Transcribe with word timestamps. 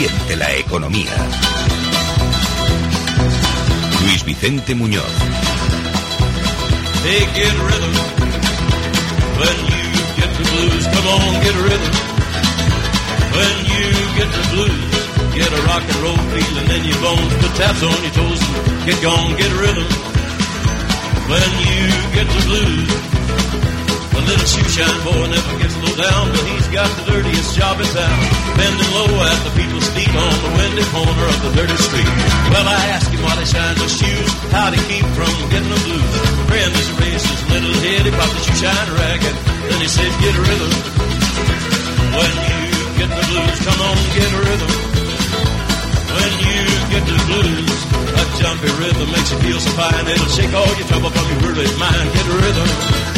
Siente 0.00 0.36
la 0.36 0.50
economía. 0.54 1.12
Luis 4.02 4.24
Vicente 4.24 4.74
Muñoz. 4.74 5.04
Hey, 7.04 7.28
get 7.34 7.52
rhythm. 7.52 7.94
When 9.36 9.56
you 9.68 9.84
get 10.16 10.30
the 10.38 10.44
blues, 10.48 10.86
come 10.86 11.06
on, 11.06 11.42
get 11.44 11.54
rhythm. 11.54 11.94
When 13.36 13.56
you 13.72 13.84
get 14.16 14.30
the 14.32 14.44
blues, 14.54 15.34
get 15.34 15.52
a 15.52 15.62
rock 15.66 15.82
and 15.82 16.00
roll 16.02 16.16
feeling 16.32 16.70
in 16.76 16.84
your 16.88 17.00
bones. 17.02 17.34
Put 17.34 17.54
taps 17.56 17.82
on 17.82 18.02
your 18.02 18.12
toes 18.14 18.40
get 18.86 19.02
gone, 19.02 19.36
get 19.36 19.52
rhythm. 19.52 19.88
When 21.28 21.50
you 21.68 21.84
get 22.16 22.26
the 22.26 22.42
blues, 22.48 23.09
the 24.20 24.36
little 24.36 24.48
shoe 24.48 24.68
shine 24.68 25.00
boy 25.04 25.24
never 25.32 25.54
gets 25.60 25.76
low 25.80 25.94
down, 25.96 26.24
but 26.28 26.44
he's 26.52 26.68
got 26.68 26.88
the 27.00 27.04
dirtiest 27.08 27.56
job 27.56 27.80
in 27.80 27.88
town. 27.88 28.20
Bending 28.56 28.90
low 28.92 29.08
at 29.24 29.40
the 29.48 29.52
people's 29.56 29.88
feet 29.96 30.12
on 30.12 30.34
the 30.44 30.50
windy 30.56 30.84
corner 30.92 31.26
of 31.30 31.38
the 31.40 31.50
dirty 31.56 31.78
street. 31.80 32.10
Well, 32.52 32.66
I 32.68 32.80
asked 32.96 33.10
him 33.12 33.22
why 33.24 33.36
he 33.40 33.46
shines 33.48 33.80
his 33.80 33.92
shoes, 33.96 34.30
how 34.52 34.68
to 34.68 34.80
keep 34.88 35.06
from 35.16 35.32
getting 35.48 35.72
the 35.72 35.80
blues. 35.88 36.14
Friend 36.52 36.72
is 36.74 36.90
raised 37.00 37.26
his 37.28 37.42
little 37.48 37.76
head, 37.80 38.02
he 38.04 38.12
popped 38.12 38.34
the 38.36 38.42
shoe 38.44 38.58
shine 38.60 38.88
rag, 38.98 39.20
and 39.24 39.36
then 39.72 39.78
he 39.80 39.88
said, 39.88 40.10
get 40.20 40.32
a 40.36 40.42
rhythm. 40.44 40.72
When 42.12 42.34
you 42.50 42.60
get 43.00 43.10
the 43.14 43.24
blues, 43.30 43.58
come 43.64 43.80
on, 43.80 43.96
get 44.16 44.30
a 44.30 44.40
rhythm. 44.44 44.72
When 46.10 46.32
you 46.44 46.60
get 46.92 47.04
the 47.08 47.18
blues, 47.30 47.78
a 48.20 48.22
jumpy 48.36 48.70
rhythm 48.84 49.08
makes 49.14 49.30
you 49.32 49.38
feel 49.38 49.60
so 49.60 49.70
fine, 49.78 50.04
it'll 50.12 50.28
shake 50.34 50.52
all 50.52 50.72
your 50.76 50.88
trouble 50.90 51.10
from 51.14 51.24
your 51.30 51.40
worried 51.46 51.76
mind. 51.78 52.06
Get 52.12 52.26
a 52.26 52.36
rhythm 52.36 53.09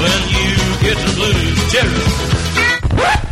when 0.00 0.20
you 0.34 0.56
get 0.80 0.96
the 0.96 1.12
blues. 1.14 1.72
Jerry. 1.72 3.29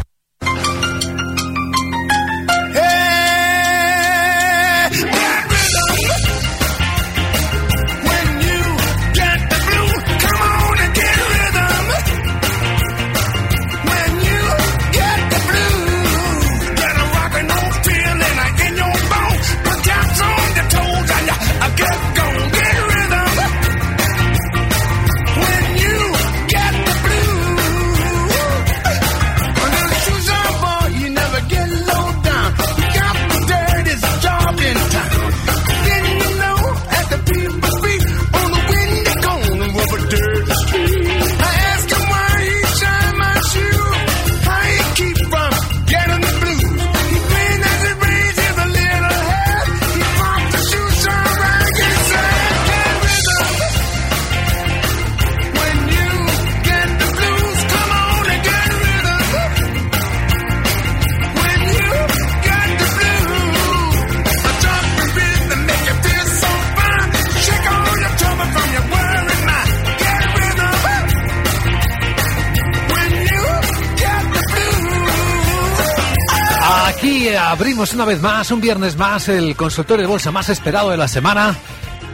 Abrimos 77.78 77.94
una 77.94 78.06
vez 78.06 78.20
más, 78.20 78.50
un 78.50 78.60
viernes 78.60 78.96
más, 78.96 79.28
el 79.28 79.54
consultorio 79.54 80.02
de 80.02 80.08
bolsa 80.08 80.32
más 80.32 80.48
esperado 80.48 80.90
de 80.90 80.96
la 80.96 81.06
semana. 81.06 81.56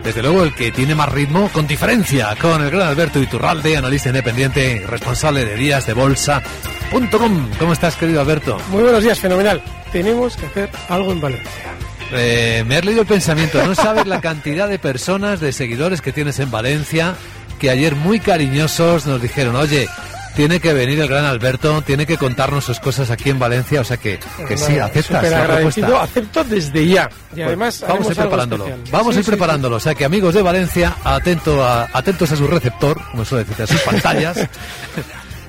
Desde 0.03 0.21
luego 0.21 0.43
el 0.43 0.55
que 0.55 0.71
tiene 0.71 0.95
más 0.95 1.11
ritmo, 1.11 1.49
con 1.55 1.67
diferencia, 1.67 2.37
con 2.39 2.63
el 2.63 2.71
gran 2.71 2.89
Alberto 2.89 3.19
Iturralde, 3.19 3.75
analista 3.75 4.11
independiente 4.11 4.85
responsable 4.87 5.47
de 5.47 5.57
días 5.57 5.87
de 5.87 5.95
bolsa.com. 5.95 7.49
¿Cómo 7.59 7.73
estás, 7.73 7.97
querido 7.97 8.21
Alberto? 8.21 8.59
Muy 8.69 8.83
buenos 8.83 9.03
días, 9.03 9.19
fenomenal. 9.19 9.63
Tenemos 9.91 10.37
que 10.37 10.45
hacer 10.45 10.71
algo 10.91 11.13
en 11.13 11.23
Valencia. 11.23 11.73
Eh, 12.13 12.63
me 12.67 12.77
has 12.77 12.85
leído 12.85 13.01
el 13.01 13.07
pensamiento. 13.07 13.65
No 13.65 13.75
sabes 13.75 14.07
la 14.07 14.21
cantidad 14.21 14.69
de 14.69 14.79
personas, 14.79 15.41
de 15.41 15.55
seguidores 15.55 16.03
que 16.03 16.13
tienes 16.13 16.41
en 16.41 16.51
Valencia, 16.51 17.15
que 17.59 17.71
ayer 17.71 17.95
muy 17.95 18.21
cariñosos 18.21 19.07
nos 19.07 19.23
dijeron, 19.23 19.57
oye, 19.57 19.89
tiene 20.35 20.61
que 20.61 20.73
venir 20.73 20.99
el 21.01 21.09
gran 21.09 21.25
Alberto, 21.25 21.83
tiene 21.83 22.07
que 22.07 22.17
contarnos 22.17 22.65
sus 22.65 22.81
cosas 22.81 23.11
aquí 23.11 23.31
en 23.31 23.39
Valencia, 23.39 23.81
o 23.81 23.85
sea 23.85 23.97
que, 23.97 24.19
que 24.49 24.57
sí, 24.57 24.79
aceptas 24.79 25.07
Súper 25.23 25.31
la 25.31 25.43
agradecido, 25.43 25.87
propuesta. 25.89 26.03
acepto 26.21 26.45
desde 26.45 26.87
ya. 26.89 27.11
Y 27.33 27.35
Pues 27.37 27.47
además 27.47 27.85
vamos 27.87 28.07
a 28.09 28.11
ir 28.11 28.17
preparándolo. 28.17 28.65
especial. 28.67 28.93
Vamos 28.93 29.15
Sí, 29.15 29.17
a 29.17 29.21
ir 29.21 29.25
sí, 29.25 29.31
preparándolo. 29.31 29.77
O 29.77 29.81
sea 29.81 29.95
que 29.95 30.05
amigos 30.05 30.35
de 30.35 30.43
Valencia, 30.43 30.97
atento 31.05 31.65
a, 31.65 31.89
atentos 31.93 32.31
a 32.33 32.37
su 32.37 32.47
receptor, 32.47 33.01
como 33.11 33.25
suele 33.25 33.45
decirte, 33.45 33.63
a 33.65 33.67
sus 33.67 33.81
pantallas, 33.91 34.39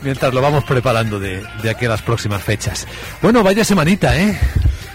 mientras 0.02 0.34
lo 0.34 0.42
vamos 0.42 0.64
preparando 0.64 1.20
de, 1.20 1.44
de 1.64 1.70
aquí 1.70 1.86
a 1.86 1.90
las 1.90 2.02
próximas 2.02 2.42
fechas. 2.44 2.88
Bueno, 3.22 3.44
vaya 3.44 3.64
semanita, 3.64 4.16
¿eh? 4.18 4.38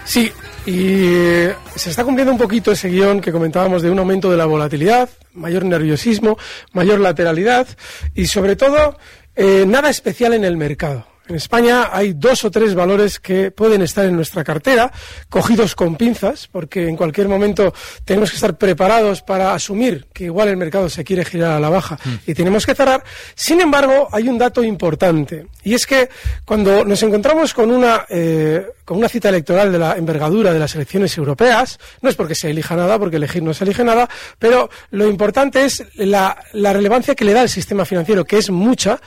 Sí, 0.05 0.31
y 0.65 0.75
eh, 1.05 1.55
se 1.75 1.89
está 1.89 2.03
cumpliendo 2.03 2.31
un 2.31 2.37
poquito 2.37 2.71
ese 2.71 2.89
guion 2.89 3.19
que 3.19 3.31
comentábamos 3.31 3.81
de 3.81 3.89
un 3.89 3.99
aumento 3.99 4.29
de 4.31 4.37
la 4.37 4.45
volatilidad, 4.45 5.09
mayor 5.33 5.65
nerviosismo, 5.65 6.37
mayor 6.73 6.99
lateralidad 6.99 7.67
y 8.13 8.27
sobre 8.27 8.55
todo 8.55 8.97
eh, 9.41 9.65
nada 9.65 9.89
especial 9.89 10.33
en 10.33 10.45
el 10.45 10.55
mercado. 10.55 11.10
En 11.27 11.35
España 11.35 11.89
hay 11.91 12.13
dos 12.13 12.43
o 12.43 12.51
tres 12.51 12.73
valores 12.73 13.19
que 13.19 13.51
pueden 13.51 13.83
estar 13.83 14.05
en 14.05 14.15
nuestra 14.15 14.43
cartera, 14.43 14.91
cogidos 15.29 15.75
con 15.75 15.95
pinzas, 15.95 16.47
porque 16.51 16.87
en 16.87 16.97
cualquier 16.97 17.27
momento 17.27 17.73
tenemos 18.03 18.31
que 18.31 18.35
estar 18.35 18.57
preparados 18.57 19.21
para 19.21 19.53
asumir 19.53 20.07
que 20.13 20.25
igual 20.25 20.49
el 20.49 20.57
mercado 20.57 20.89
se 20.89 21.03
quiere 21.03 21.23
girar 21.23 21.51
a 21.51 21.59
la 21.59 21.69
baja 21.69 21.99
y 22.25 22.33
tenemos 22.33 22.65
que 22.65 22.73
cerrar. 22.73 23.03
Sin 23.35 23.61
embargo, 23.61 24.09
hay 24.11 24.27
un 24.27 24.37
dato 24.37 24.63
importante, 24.63 25.45
y 25.63 25.75
es 25.75 25.85
que 25.85 26.09
cuando 26.43 26.83
nos 26.83 27.01
encontramos 27.03 27.53
con 27.53 27.71
una, 27.71 28.05
eh, 28.09 28.65
con 28.83 28.97
una 28.97 29.07
cita 29.07 29.29
electoral 29.29 29.71
de 29.71 29.79
la 29.79 29.95
envergadura 29.95 30.51
de 30.51 30.59
las 30.59 30.73
elecciones 30.75 31.15
europeas, 31.17 31.79
no 32.01 32.09
es 32.09 32.15
porque 32.15 32.35
se 32.35 32.49
elija 32.49 32.75
nada, 32.75 32.97
porque 32.97 33.17
elegir 33.17 33.43
no 33.43 33.53
se 33.53 33.63
elige 33.63 33.83
nada, 33.83 34.09
pero 34.39 34.69
lo 34.89 35.07
importante 35.07 35.63
es 35.65 35.83
la, 35.95 36.35
la 36.53 36.73
relevancia 36.73 37.13
que 37.13 37.25
le 37.25 37.33
da 37.33 37.43
el 37.43 37.49
sistema 37.49 37.85
financiero, 37.85 38.25
que 38.25 38.39
es 38.39 38.49
mucha, 38.49 38.99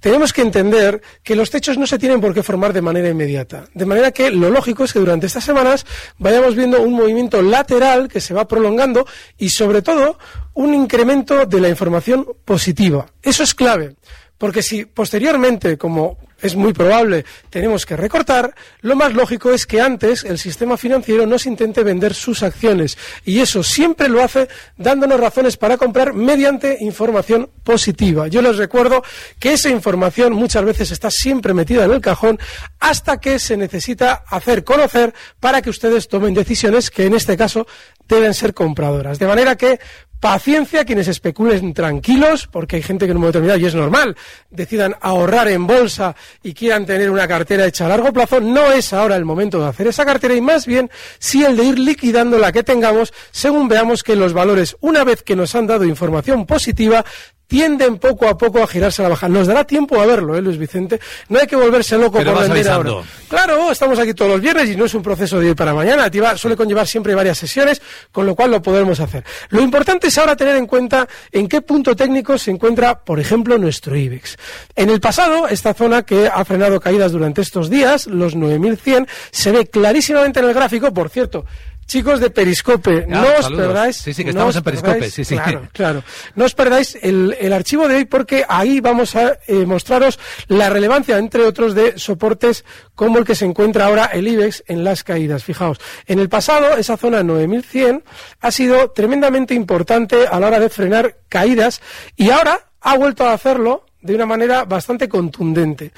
tenemos 0.00 0.32
que 0.32 0.42
entender 0.42 1.00
que 1.22 1.36
los 1.36 1.50
techos 1.50 1.78
no 1.78 1.86
se 1.86 1.98
tienen 1.98 2.20
por 2.20 2.34
qué 2.34 2.42
formar 2.42 2.72
de 2.72 2.82
manera 2.82 3.08
inmediata. 3.08 3.66
De 3.74 3.86
manera 3.86 4.12
que 4.12 4.30
lo 4.30 4.50
lógico 4.50 4.84
es 4.84 4.92
que 4.92 4.98
durante 4.98 5.26
estas 5.26 5.44
semanas 5.44 5.86
vayamos 6.18 6.54
viendo 6.54 6.82
un 6.82 6.92
movimiento 6.92 7.42
lateral 7.42 8.08
que 8.08 8.20
se 8.20 8.34
va 8.34 8.46
prolongando 8.46 9.06
y 9.38 9.50
sobre 9.50 9.82
todo 9.82 10.18
un 10.54 10.74
incremento 10.74 11.46
de 11.46 11.60
la 11.60 11.68
información 11.68 12.26
positiva. 12.44 13.06
Eso 13.22 13.42
es 13.42 13.54
clave. 13.54 13.96
Porque 14.38 14.62
si 14.62 14.84
posteriormente, 14.84 15.78
como 15.78 16.18
es 16.40 16.54
muy 16.54 16.72
probable, 16.72 17.24
tenemos 17.50 17.86
que 17.86 17.96
recortar, 17.96 18.54
lo 18.80 18.94
más 18.96 19.14
lógico 19.14 19.52
es 19.52 19.66
que 19.66 19.80
antes 19.80 20.24
el 20.24 20.38
sistema 20.38 20.76
financiero 20.76 21.26
nos 21.26 21.46
intente 21.46 21.82
vender 21.82 22.14
sus 22.14 22.42
acciones 22.42 22.98
y 23.24 23.40
eso 23.40 23.62
siempre 23.62 24.08
lo 24.08 24.22
hace 24.22 24.48
dándonos 24.76 25.18
razones 25.18 25.56
para 25.56 25.76
comprar 25.76 26.12
mediante 26.12 26.78
información 26.80 27.50
positiva. 27.64 28.28
Yo 28.28 28.42
les 28.42 28.56
recuerdo 28.56 29.02
que 29.38 29.54
esa 29.54 29.70
información 29.70 30.32
muchas 30.32 30.64
veces 30.64 30.90
está 30.90 31.10
siempre 31.10 31.54
metida 31.54 31.84
en 31.84 31.92
el 31.92 32.00
cajón 32.00 32.38
hasta 32.80 33.18
que 33.18 33.38
se 33.38 33.56
necesita 33.56 34.24
hacer 34.28 34.64
conocer 34.64 35.14
para 35.40 35.62
que 35.62 35.70
ustedes 35.70 36.08
tomen 36.08 36.34
decisiones 36.34 36.90
que 36.90 37.06
en 37.06 37.14
este 37.14 37.36
caso 37.36 37.66
deben 38.08 38.34
ser 38.34 38.54
compradoras. 38.54 39.18
De 39.18 39.26
manera 39.26 39.56
que 39.56 39.80
Paciencia 40.26 40.84
quienes 40.84 41.06
especulen 41.06 41.72
tranquilos, 41.72 42.48
porque 42.48 42.74
hay 42.74 42.82
gente 42.82 43.04
que 43.04 43.12
en 43.12 43.16
un 43.16 43.20
momento 43.20 43.38
determinado, 43.38 43.60
y 43.60 43.68
es 43.68 43.76
normal, 43.76 44.16
decidan 44.50 44.96
ahorrar 45.00 45.46
en 45.46 45.68
bolsa 45.68 46.16
y 46.42 46.52
quieran 46.52 46.84
tener 46.84 47.12
una 47.12 47.28
cartera 47.28 47.64
hecha 47.64 47.86
a 47.86 47.90
largo 47.90 48.12
plazo. 48.12 48.40
No 48.40 48.72
es 48.72 48.92
ahora 48.92 49.14
el 49.14 49.24
momento 49.24 49.60
de 49.60 49.68
hacer 49.68 49.86
esa 49.86 50.04
cartera 50.04 50.34
y 50.34 50.40
más 50.40 50.66
bien 50.66 50.90
sí 51.20 51.44
el 51.44 51.56
de 51.56 51.66
ir 51.66 51.78
liquidando 51.78 52.38
la 52.38 52.50
que 52.50 52.64
tengamos 52.64 53.14
según 53.30 53.68
veamos 53.68 54.02
que 54.02 54.16
los 54.16 54.32
valores, 54.32 54.76
una 54.80 55.04
vez 55.04 55.22
que 55.22 55.36
nos 55.36 55.54
han 55.54 55.68
dado 55.68 55.84
información 55.84 56.44
positiva, 56.44 57.04
tienden 57.46 57.98
poco 57.98 58.28
a 58.28 58.36
poco 58.36 58.62
a 58.62 58.66
girarse 58.66 59.02
a 59.02 59.04
la 59.04 59.08
baja. 59.10 59.28
Nos 59.28 59.46
dará 59.46 59.64
tiempo 59.64 60.00
a 60.00 60.06
verlo, 60.06 60.36
¿eh, 60.36 60.42
Luis 60.42 60.58
Vicente? 60.58 61.00
No 61.28 61.38
hay 61.38 61.46
que 61.46 61.56
volverse 61.56 61.96
loco 61.96 62.18
Pero 62.18 62.34
por 62.34 62.42
vender 62.42 62.68
ahora. 62.68 62.92
Claro, 63.28 63.70
estamos 63.70 63.98
aquí 63.98 64.14
todos 64.14 64.32
los 64.32 64.40
viernes 64.40 64.70
y 64.70 64.76
no 64.76 64.84
es 64.84 64.94
un 64.94 65.02
proceso 65.02 65.38
de 65.40 65.48
hoy 65.48 65.54
para 65.54 65.74
mañana. 65.74 66.10
Suele 66.36 66.56
conllevar 66.56 66.86
siempre 66.86 67.14
varias 67.14 67.38
sesiones, 67.38 67.80
con 68.12 68.26
lo 68.26 68.34
cual 68.34 68.50
lo 68.50 68.62
podremos 68.62 69.00
hacer. 69.00 69.24
Lo 69.50 69.60
importante 69.60 70.08
es 70.08 70.18
ahora 70.18 70.36
tener 70.36 70.56
en 70.56 70.66
cuenta 70.66 71.08
en 71.32 71.48
qué 71.48 71.62
punto 71.62 71.94
técnico 71.94 72.38
se 72.38 72.50
encuentra, 72.50 72.98
por 73.04 73.20
ejemplo, 73.20 73.58
nuestro 73.58 73.96
IBEX. 73.96 74.36
En 74.74 74.90
el 74.90 75.00
pasado, 75.00 75.48
esta 75.48 75.74
zona 75.74 76.02
que 76.02 76.28
ha 76.28 76.44
frenado 76.44 76.80
caídas 76.80 77.12
durante 77.12 77.42
estos 77.42 77.70
días, 77.70 78.06
los 78.06 78.34
9100, 78.34 79.06
se 79.30 79.52
ve 79.52 79.66
clarísimamente 79.66 80.40
en 80.40 80.46
el 80.46 80.54
gráfico, 80.54 80.92
por 80.92 81.10
cierto. 81.10 81.44
Chicos 81.86 82.18
de 82.20 82.30
Periscope, 82.30 83.04
Ah, 83.04 83.08
no 83.08 83.22
os 83.38 83.44
saludos. 83.44 83.66
perdáis. 83.66 83.96
Sí, 83.96 84.12
sí, 84.12 84.22
que 84.24 84.32
no 84.32 84.38
estamos 84.40 84.54
os 84.54 84.56
en 84.58 84.62
Periscope, 84.64 84.92
perdáis- 84.98 85.10
sí, 85.14 85.24
sí. 85.24 85.34
Claro, 85.36 85.68
Claro, 85.72 86.02
no 86.34 86.44
os 86.44 86.54
perdáis 86.54 86.98
el, 87.00 87.36
el 87.38 87.52
archivo 87.52 87.86
de 87.86 87.96
hoy 87.96 88.04
porque 88.06 88.44
ahí 88.48 88.80
vamos 88.80 89.14
a 89.14 89.38
eh, 89.46 89.64
mostraros 89.66 90.18
la 90.48 90.68
relevancia, 90.68 91.16
entre 91.18 91.42
otros, 91.42 91.74
de 91.74 91.96
soportes 91.98 92.64
como 92.94 93.18
el 93.18 93.24
que 93.24 93.34
se 93.36 93.44
encuentra 93.44 93.86
ahora 93.86 94.06
el 94.06 94.26
IBEX 94.26 94.64
en 94.66 94.82
las 94.82 95.04
caídas. 95.04 95.44
Fijaos, 95.44 95.78
en 96.06 96.18
el 96.18 96.28
pasado 96.28 96.76
esa 96.76 96.96
zona 96.96 97.22
9100 97.22 98.02
ha 98.40 98.50
sido 98.50 98.90
tremendamente 98.90 99.54
importante 99.54 100.26
a 100.26 100.40
la 100.40 100.48
hora 100.48 100.58
de 100.60 100.68
frenar 100.70 101.18
caídas 101.28 101.80
y 102.16 102.30
ahora 102.30 102.68
ha 102.80 102.96
vuelto 102.96 103.24
a 103.26 103.32
hacerlo 103.32 103.86
de 104.06 104.14
una 104.14 104.26
manera 104.26 104.64
bastante 104.64 105.08
contundente. 105.08 105.92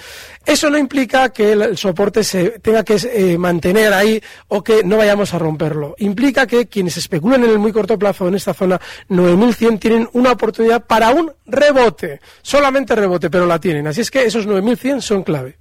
Eso 0.45 0.71
no 0.71 0.79
implica 0.79 1.29
que 1.29 1.53
el, 1.53 1.77
soporte 1.77 2.25
se 2.25 2.59
tenga 2.61 2.83
que 2.83 2.97
eh, 2.97 3.39
mantener 3.39 3.93
ahí 3.93 4.21
o 4.49 4.63
que 4.63 4.83
no 4.83 4.97
vayamos 4.97 5.35
a 5.35 5.39
romperlo. 5.39 5.95
Implica 5.99 6.47
que 6.47 6.67
quienes 6.67 6.97
especulan 6.97 7.45
en 7.45 7.51
el 7.51 7.59
muy 7.59 7.73
corto 7.73 7.99
plazo 7.99 8.29
en 8.29 8.35
esta 8.35 8.55
zona 8.55 8.81
9100 9.09 9.79
tienen 9.79 10.09
una 10.13 10.33
oportunidad 10.33 10.85
para 10.85 11.11
un 11.11 11.31
rebote. 11.47 12.21
Solamente 12.43 12.95
rebote, 12.95 13.31
pero 13.31 13.47
la 13.47 13.61
tienen. 13.61 13.87
Así 13.87 14.01
es 14.01 14.11
que 14.11 14.25
esos 14.25 14.47
9100 14.47 15.03
son 15.03 15.23
clave. 15.23 15.57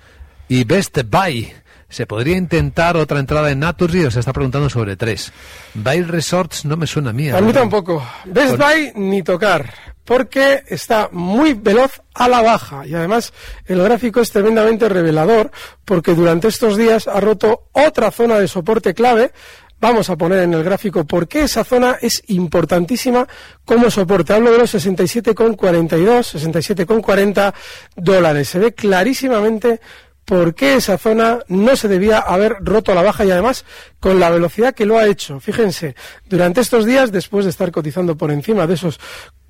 y 0.49 0.65
Best 0.65 0.99
Buy. 1.09 1.53
¿Se 1.91 2.07
podría 2.07 2.37
intentar 2.37 2.99
otra 2.99 3.19
entrada 3.19 3.51
en 3.51 3.61
Naturgy? 3.61 4.05
O 4.05 4.11
se 4.11 4.21
está 4.21 4.33
preguntando 4.33 4.69
sobre 4.69 4.97
tres. 4.97 5.33
Bail 5.73 6.07
Resorts 6.07 6.67
no 6.67 6.77
me 6.77 6.87
suena 6.87 7.11
a 7.11 7.13
mí. 7.15 7.31
A 7.31 7.41
mí 7.41 7.53
tampoco. 7.53 8.07
Best 8.27 8.59
Buy 8.59 8.93
ni 8.95 9.23
tocar, 9.23 9.73
porque 10.05 10.65
está 10.69 11.09
muy 11.13 11.55
veloz 11.55 12.03
a 12.15 12.29
la 12.29 12.43
baja 12.43 12.87
y 12.87 12.95
además 12.95 13.33
el 13.65 13.83
gráfico 13.83 14.21
es 14.21 14.31
tremendamente 14.31 14.89
revelador 14.89 15.51
porque 15.85 16.15
durante 16.15 16.49
estos 16.49 16.77
días 16.77 17.09
ha 17.09 17.21
roto 17.21 17.69
otra 17.73 18.11
zona 18.11 18.39
de 18.39 18.49
soporte 18.49 18.93
clave. 18.93 19.33
Vamos 19.81 20.11
a 20.11 20.17
poner 20.17 20.41
en 20.41 20.55
el 20.55 20.65
gráfico 20.65 21.05
por 21.05 21.29
qué 21.29 21.43
esa 21.43 21.63
zona 21.63 21.99
es 22.01 22.23
importantísima 22.27 23.29
como 23.65 23.91
soporte. 23.91 24.33
Hablo 24.33 24.51
de 24.51 24.59
los 24.59 24.75
67,42, 24.75 25.57
67,40 25.57 27.55
dólares. 27.95 28.49
Se 28.49 28.59
ve 28.59 28.75
clarísimamente 28.75 29.81
por 30.29 30.55
qué 30.55 30.75
esa 30.75 30.99
zona 30.99 31.39
no 31.49 31.75
se 31.75 31.89
debía 31.89 32.19
haber 32.19 32.59
roto 32.61 32.93
a 32.93 32.95
la 32.95 33.01
baja 33.01 33.25
y 33.25 33.31
además 33.31 33.65
con 33.99 34.21
la 34.21 34.29
velocidad 34.29 34.75
que 34.75 34.85
lo 34.85 34.99
ha 34.99 35.07
hecho. 35.07 35.41
Fíjense, 35.41 35.95
durante 36.27 36.61
estos 36.61 36.85
días, 36.85 37.11
después 37.11 37.47
de 37.47 37.51
estar 37.51 37.73
cotizando 37.73 38.15
por 38.15 38.31
encima 38.31 38.67
de 38.67 38.75
esos 38.75 39.01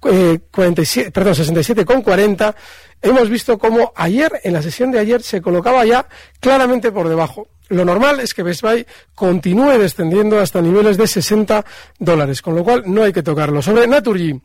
eh, 0.09 0.39
47, 0.53 1.11
perdón, 1.11 1.35
67,40, 1.35 2.55
hemos 3.03 3.29
visto 3.29 3.59
cómo 3.59 3.93
ayer, 3.97 4.31
en 4.45 4.53
la 4.53 4.63
sesión 4.63 4.93
de 4.93 5.01
ayer, 5.01 5.21
se 5.21 5.43
colocaba 5.43 5.85
ya 5.85 6.07
claramente 6.39 6.93
por 6.93 7.09
debajo. 7.09 7.49
Lo 7.71 7.85
normal 7.85 8.21
es 8.21 8.33
que 8.33 8.45
Best 8.45 8.63
Buy 8.63 8.87
continúe 9.17 9.79
descendiendo 9.79 10.39
hasta 10.39 10.63
niveles 10.63 10.97
de 10.97 11.09
60 11.09 11.65
dólares, 11.99 12.41
con 12.41 12.55
lo 12.55 12.63
cual 12.63 12.85
no 12.87 13.03
hay 13.03 13.13
que 13.13 13.25
tocarlo. 13.25 13.63
Sobre 13.63 13.89
Naturgy, 13.89 14.41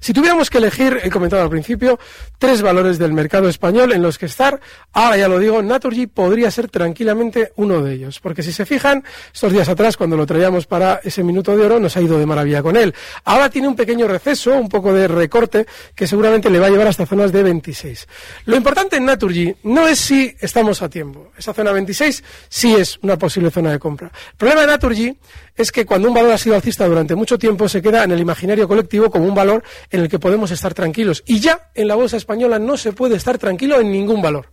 si 0.00 0.12
tuviéramos 0.12 0.50
que 0.50 0.58
elegir, 0.58 1.00
he 1.02 1.10
comentado 1.10 1.42
al 1.42 1.50
principio, 1.50 1.98
tres 2.38 2.62
valores 2.62 2.98
del 2.98 3.12
mercado 3.12 3.48
español 3.48 3.92
en 3.92 4.02
los 4.02 4.18
que 4.18 4.26
estar, 4.26 4.60
ahora 4.92 5.16
ya 5.16 5.28
lo 5.28 5.38
digo, 5.38 5.62
Naturgy 5.62 6.06
podría 6.06 6.50
ser 6.50 6.68
tranquilamente 6.68 7.52
uno 7.56 7.82
de 7.82 7.94
ellos. 7.94 8.20
Porque 8.20 8.42
si 8.42 8.52
se 8.52 8.66
fijan, 8.66 9.04
estos 9.32 9.52
días 9.52 9.68
atrás, 9.68 9.96
cuando 9.96 10.16
lo 10.16 10.26
traíamos 10.26 10.66
para 10.66 11.00
ese 11.02 11.22
minuto 11.22 11.56
de 11.56 11.64
oro, 11.64 11.80
nos 11.80 11.96
ha 11.96 12.00
ido 12.00 12.18
de 12.18 12.26
maravilla 12.26 12.62
con 12.62 12.76
él. 12.76 12.94
Ahora 13.24 13.50
tiene 13.50 13.68
un 13.68 13.76
pequeño 13.76 14.06
receso, 14.06 14.54
un 14.54 14.68
poco 14.68 14.92
de 14.92 15.08
recorte, 15.08 15.66
que 15.94 16.06
seguramente 16.06 16.50
le 16.50 16.58
va 16.58 16.66
a 16.66 16.70
llevar 16.70 16.88
hasta 16.88 17.06
zonas 17.06 17.32
de 17.32 17.42
26. 17.42 18.06
Lo 18.46 18.56
importante 18.56 18.96
en 18.96 19.04
Naturgy 19.04 19.54
no 19.64 19.86
es 19.86 19.98
si 19.98 20.34
estamos 20.40 20.82
a 20.82 20.88
tiempo. 20.88 21.32
Esa 21.36 21.52
zona 21.52 21.72
26 21.72 22.22
sí 22.48 22.74
es 22.74 22.98
una 23.02 23.18
posible 23.18 23.50
zona 23.50 23.72
de 23.72 23.78
compra. 23.78 24.08
El 24.08 24.36
problema 24.36 24.62
de 24.62 24.66
Naturgy 24.66 25.16
es 25.56 25.70
que 25.70 25.86
cuando 25.86 26.08
un 26.08 26.14
valor 26.14 26.32
ha 26.32 26.38
sido 26.38 26.56
alcista 26.56 26.86
durante 26.86 27.14
mucho 27.14 27.38
tiempo 27.38 27.68
se 27.68 27.80
queda 27.80 28.04
en 28.04 28.10
el 28.10 28.20
imaginario 28.20 28.66
colectivo 28.66 29.10
como 29.10 29.26
un 29.26 29.34
valor 29.34 29.62
en 29.90 30.00
el 30.00 30.08
que 30.08 30.18
podemos 30.18 30.50
estar 30.50 30.74
tranquilos. 30.74 31.22
Y 31.26 31.40
ya 31.40 31.70
en 31.74 31.88
la 31.88 31.94
bolsa 31.94 32.16
española 32.16 32.58
no 32.58 32.76
se 32.76 32.92
puede 32.92 33.16
estar 33.16 33.38
tranquilo 33.38 33.80
en 33.80 33.90
ningún 33.90 34.22
valor. 34.22 34.50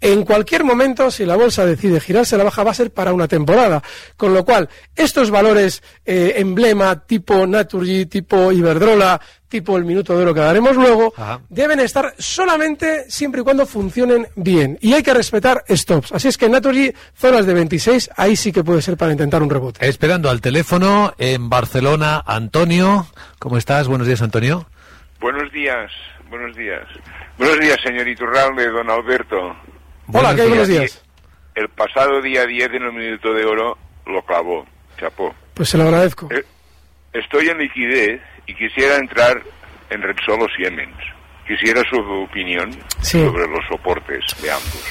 En 0.00 0.24
cualquier 0.24 0.64
momento, 0.64 1.10
si 1.10 1.24
la 1.24 1.36
bolsa 1.36 1.64
decide 1.64 2.00
girarse 2.00 2.36
la 2.36 2.44
baja, 2.44 2.64
va 2.64 2.72
a 2.72 2.74
ser 2.74 2.92
para 2.92 3.12
una 3.12 3.28
temporada. 3.28 3.82
Con 4.16 4.34
lo 4.34 4.44
cual, 4.44 4.68
estos 4.94 5.30
valores 5.30 5.82
eh, 6.04 6.34
emblema 6.36 7.06
tipo 7.06 7.46
Naturgy, 7.46 8.06
tipo 8.06 8.52
Iberdrola, 8.52 9.20
tipo 9.48 9.76
el 9.76 9.84
minuto 9.84 10.16
de 10.16 10.22
oro 10.24 10.34
que 10.34 10.40
daremos 10.40 10.74
luego, 10.76 11.12
Ajá. 11.16 11.40
deben 11.48 11.78
estar 11.80 12.14
solamente 12.18 13.08
siempre 13.10 13.40
y 13.40 13.44
cuando 13.44 13.66
funcionen 13.66 14.26
bien. 14.34 14.78
Y 14.80 14.94
hay 14.94 15.02
que 15.02 15.14
respetar 15.14 15.64
stops. 15.68 16.12
Así 16.12 16.28
es 16.28 16.36
que 16.38 16.46
en 16.46 16.52
Naturgy, 16.52 16.92
zonas 17.14 17.46
de 17.46 17.54
26, 17.54 18.10
ahí 18.16 18.36
sí 18.36 18.52
que 18.52 18.64
puede 18.64 18.82
ser 18.82 18.96
para 18.96 19.12
intentar 19.12 19.42
un 19.42 19.50
rebote. 19.50 19.86
Esperando 19.86 20.28
al 20.30 20.40
teléfono 20.40 21.14
en 21.18 21.48
Barcelona, 21.48 22.22
Antonio. 22.26 23.06
¿Cómo 23.38 23.56
estás? 23.56 23.86
Buenos 23.88 24.06
días, 24.06 24.22
Antonio. 24.22 24.66
Buenos 25.20 25.50
días, 25.52 25.90
buenos 26.28 26.56
días. 26.56 26.82
Buenos 27.38 27.58
días, 27.60 27.78
señor 27.82 28.06
Iturralde, 28.08 28.68
don 28.68 28.90
Alberto. 28.90 29.36
Hola, 29.38 29.56
Buenos 30.06 30.34
¿qué 30.34 30.42
hay? 30.42 30.48
Buenos 30.48 30.68
días. 30.68 30.80
días. 30.80 31.02
El 31.54 31.68
pasado 31.68 32.20
día 32.20 32.44
10 32.46 32.74
en 32.74 32.82
el 32.82 32.92
Minuto 32.92 33.32
de 33.32 33.44
Oro 33.44 33.78
lo 34.06 34.22
clavó, 34.24 34.66
chapó. 34.98 35.34
Pues 35.54 35.68
se 35.68 35.78
lo 35.78 35.84
agradezco. 35.84 36.28
Eh, 36.32 36.44
Estoy 37.12 37.48
en 37.48 37.58
liquidez 37.58 38.20
y 38.46 38.54
quisiera 38.54 38.96
entrar 38.96 39.42
en 39.90 40.02
Repsol 40.02 40.42
o 40.42 40.46
Siemens. 40.56 40.96
Quisiera 41.46 41.82
su 41.90 41.96
opinión 42.00 42.70
Sí. 43.00 43.20
sobre 43.22 43.46
los 43.48 43.60
soportes 43.70 44.24
de 44.42 44.50
ambos. 44.50 44.82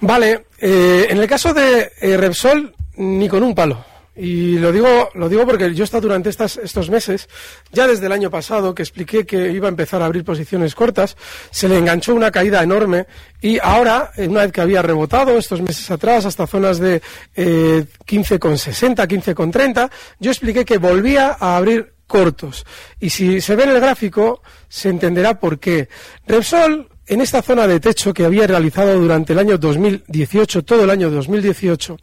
Vale, 0.00 0.46
eh, 0.58 1.06
en 1.08 1.18
el 1.18 1.26
caso 1.26 1.54
de 1.54 1.90
eh, 2.00 2.16
Repsol, 2.16 2.74
ni 2.96 3.28
con 3.28 3.42
un 3.42 3.54
palo. 3.54 3.84
Y 4.18 4.56
lo 4.58 4.72
digo, 4.72 5.10
lo 5.14 5.28
digo 5.28 5.44
porque 5.46 5.74
yo 5.74 5.82
he 5.82 5.84
estado 5.84 6.02
durante 6.02 6.30
estas, 6.30 6.56
estos 6.56 6.88
meses, 6.88 7.28
ya 7.70 7.86
desde 7.86 8.06
el 8.06 8.12
año 8.12 8.30
pasado, 8.30 8.74
que 8.74 8.82
expliqué 8.82 9.26
que 9.26 9.50
iba 9.52 9.68
a 9.68 9.70
empezar 9.70 10.00
a 10.00 10.06
abrir 10.06 10.24
posiciones 10.24 10.74
cortas, 10.74 11.18
se 11.50 11.68
le 11.68 11.76
enganchó 11.76 12.14
una 12.14 12.30
caída 12.30 12.62
enorme 12.62 13.06
y 13.42 13.58
ahora, 13.62 14.12
eh, 14.16 14.26
una 14.26 14.40
vez 14.42 14.52
que 14.52 14.62
había 14.62 14.80
rebotado 14.80 15.36
estos 15.36 15.60
meses 15.60 15.90
atrás 15.90 16.24
hasta 16.24 16.46
zonas 16.46 16.78
de 16.78 17.02
eh, 17.34 17.84
15,60, 18.06 19.06
15,30, 19.06 19.90
yo 20.18 20.30
expliqué 20.30 20.64
que 20.64 20.78
volvía 20.78 21.36
a 21.38 21.58
abrir 21.58 21.92
cortos. 22.06 22.64
Y 23.00 23.10
si 23.10 23.40
se 23.40 23.56
ve 23.56 23.64
en 23.64 23.70
el 23.70 23.80
gráfico, 23.80 24.42
se 24.68 24.88
entenderá 24.88 25.38
por 25.38 25.58
qué. 25.58 25.88
Repsol 26.26 26.88
en 27.06 27.20
esta 27.20 27.42
zona 27.42 27.66
de 27.66 27.80
techo 27.80 28.12
que 28.12 28.24
había 28.24 28.46
realizado 28.46 28.98
durante 28.98 29.32
el 29.32 29.38
año 29.38 29.58
2018, 29.58 30.64
todo 30.64 30.84
el 30.84 30.90
año 30.90 31.08
2018, 31.10 31.96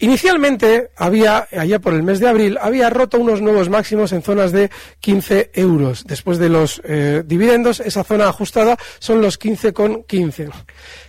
inicialmente 0.00 0.90
había, 0.96 1.48
allá 1.50 1.78
por 1.78 1.94
el 1.94 2.02
mes 2.02 2.20
de 2.20 2.28
abril, 2.28 2.58
había 2.60 2.90
roto 2.90 3.18
unos 3.18 3.40
nuevos 3.40 3.70
máximos 3.70 4.12
en 4.12 4.22
zonas 4.22 4.52
de 4.52 4.70
15 5.00 5.50
euros. 5.54 6.04
Después 6.04 6.38
de 6.38 6.50
los 6.50 6.82
eh, 6.84 7.22
dividendos, 7.24 7.80
esa 7.80 8.04
zona 8.04 8.28
ajustada 8.28 8.76
son 8.98 9.22
los 9.22 9.40
15,15. 9.40 10.06
,15. 10.06 10.50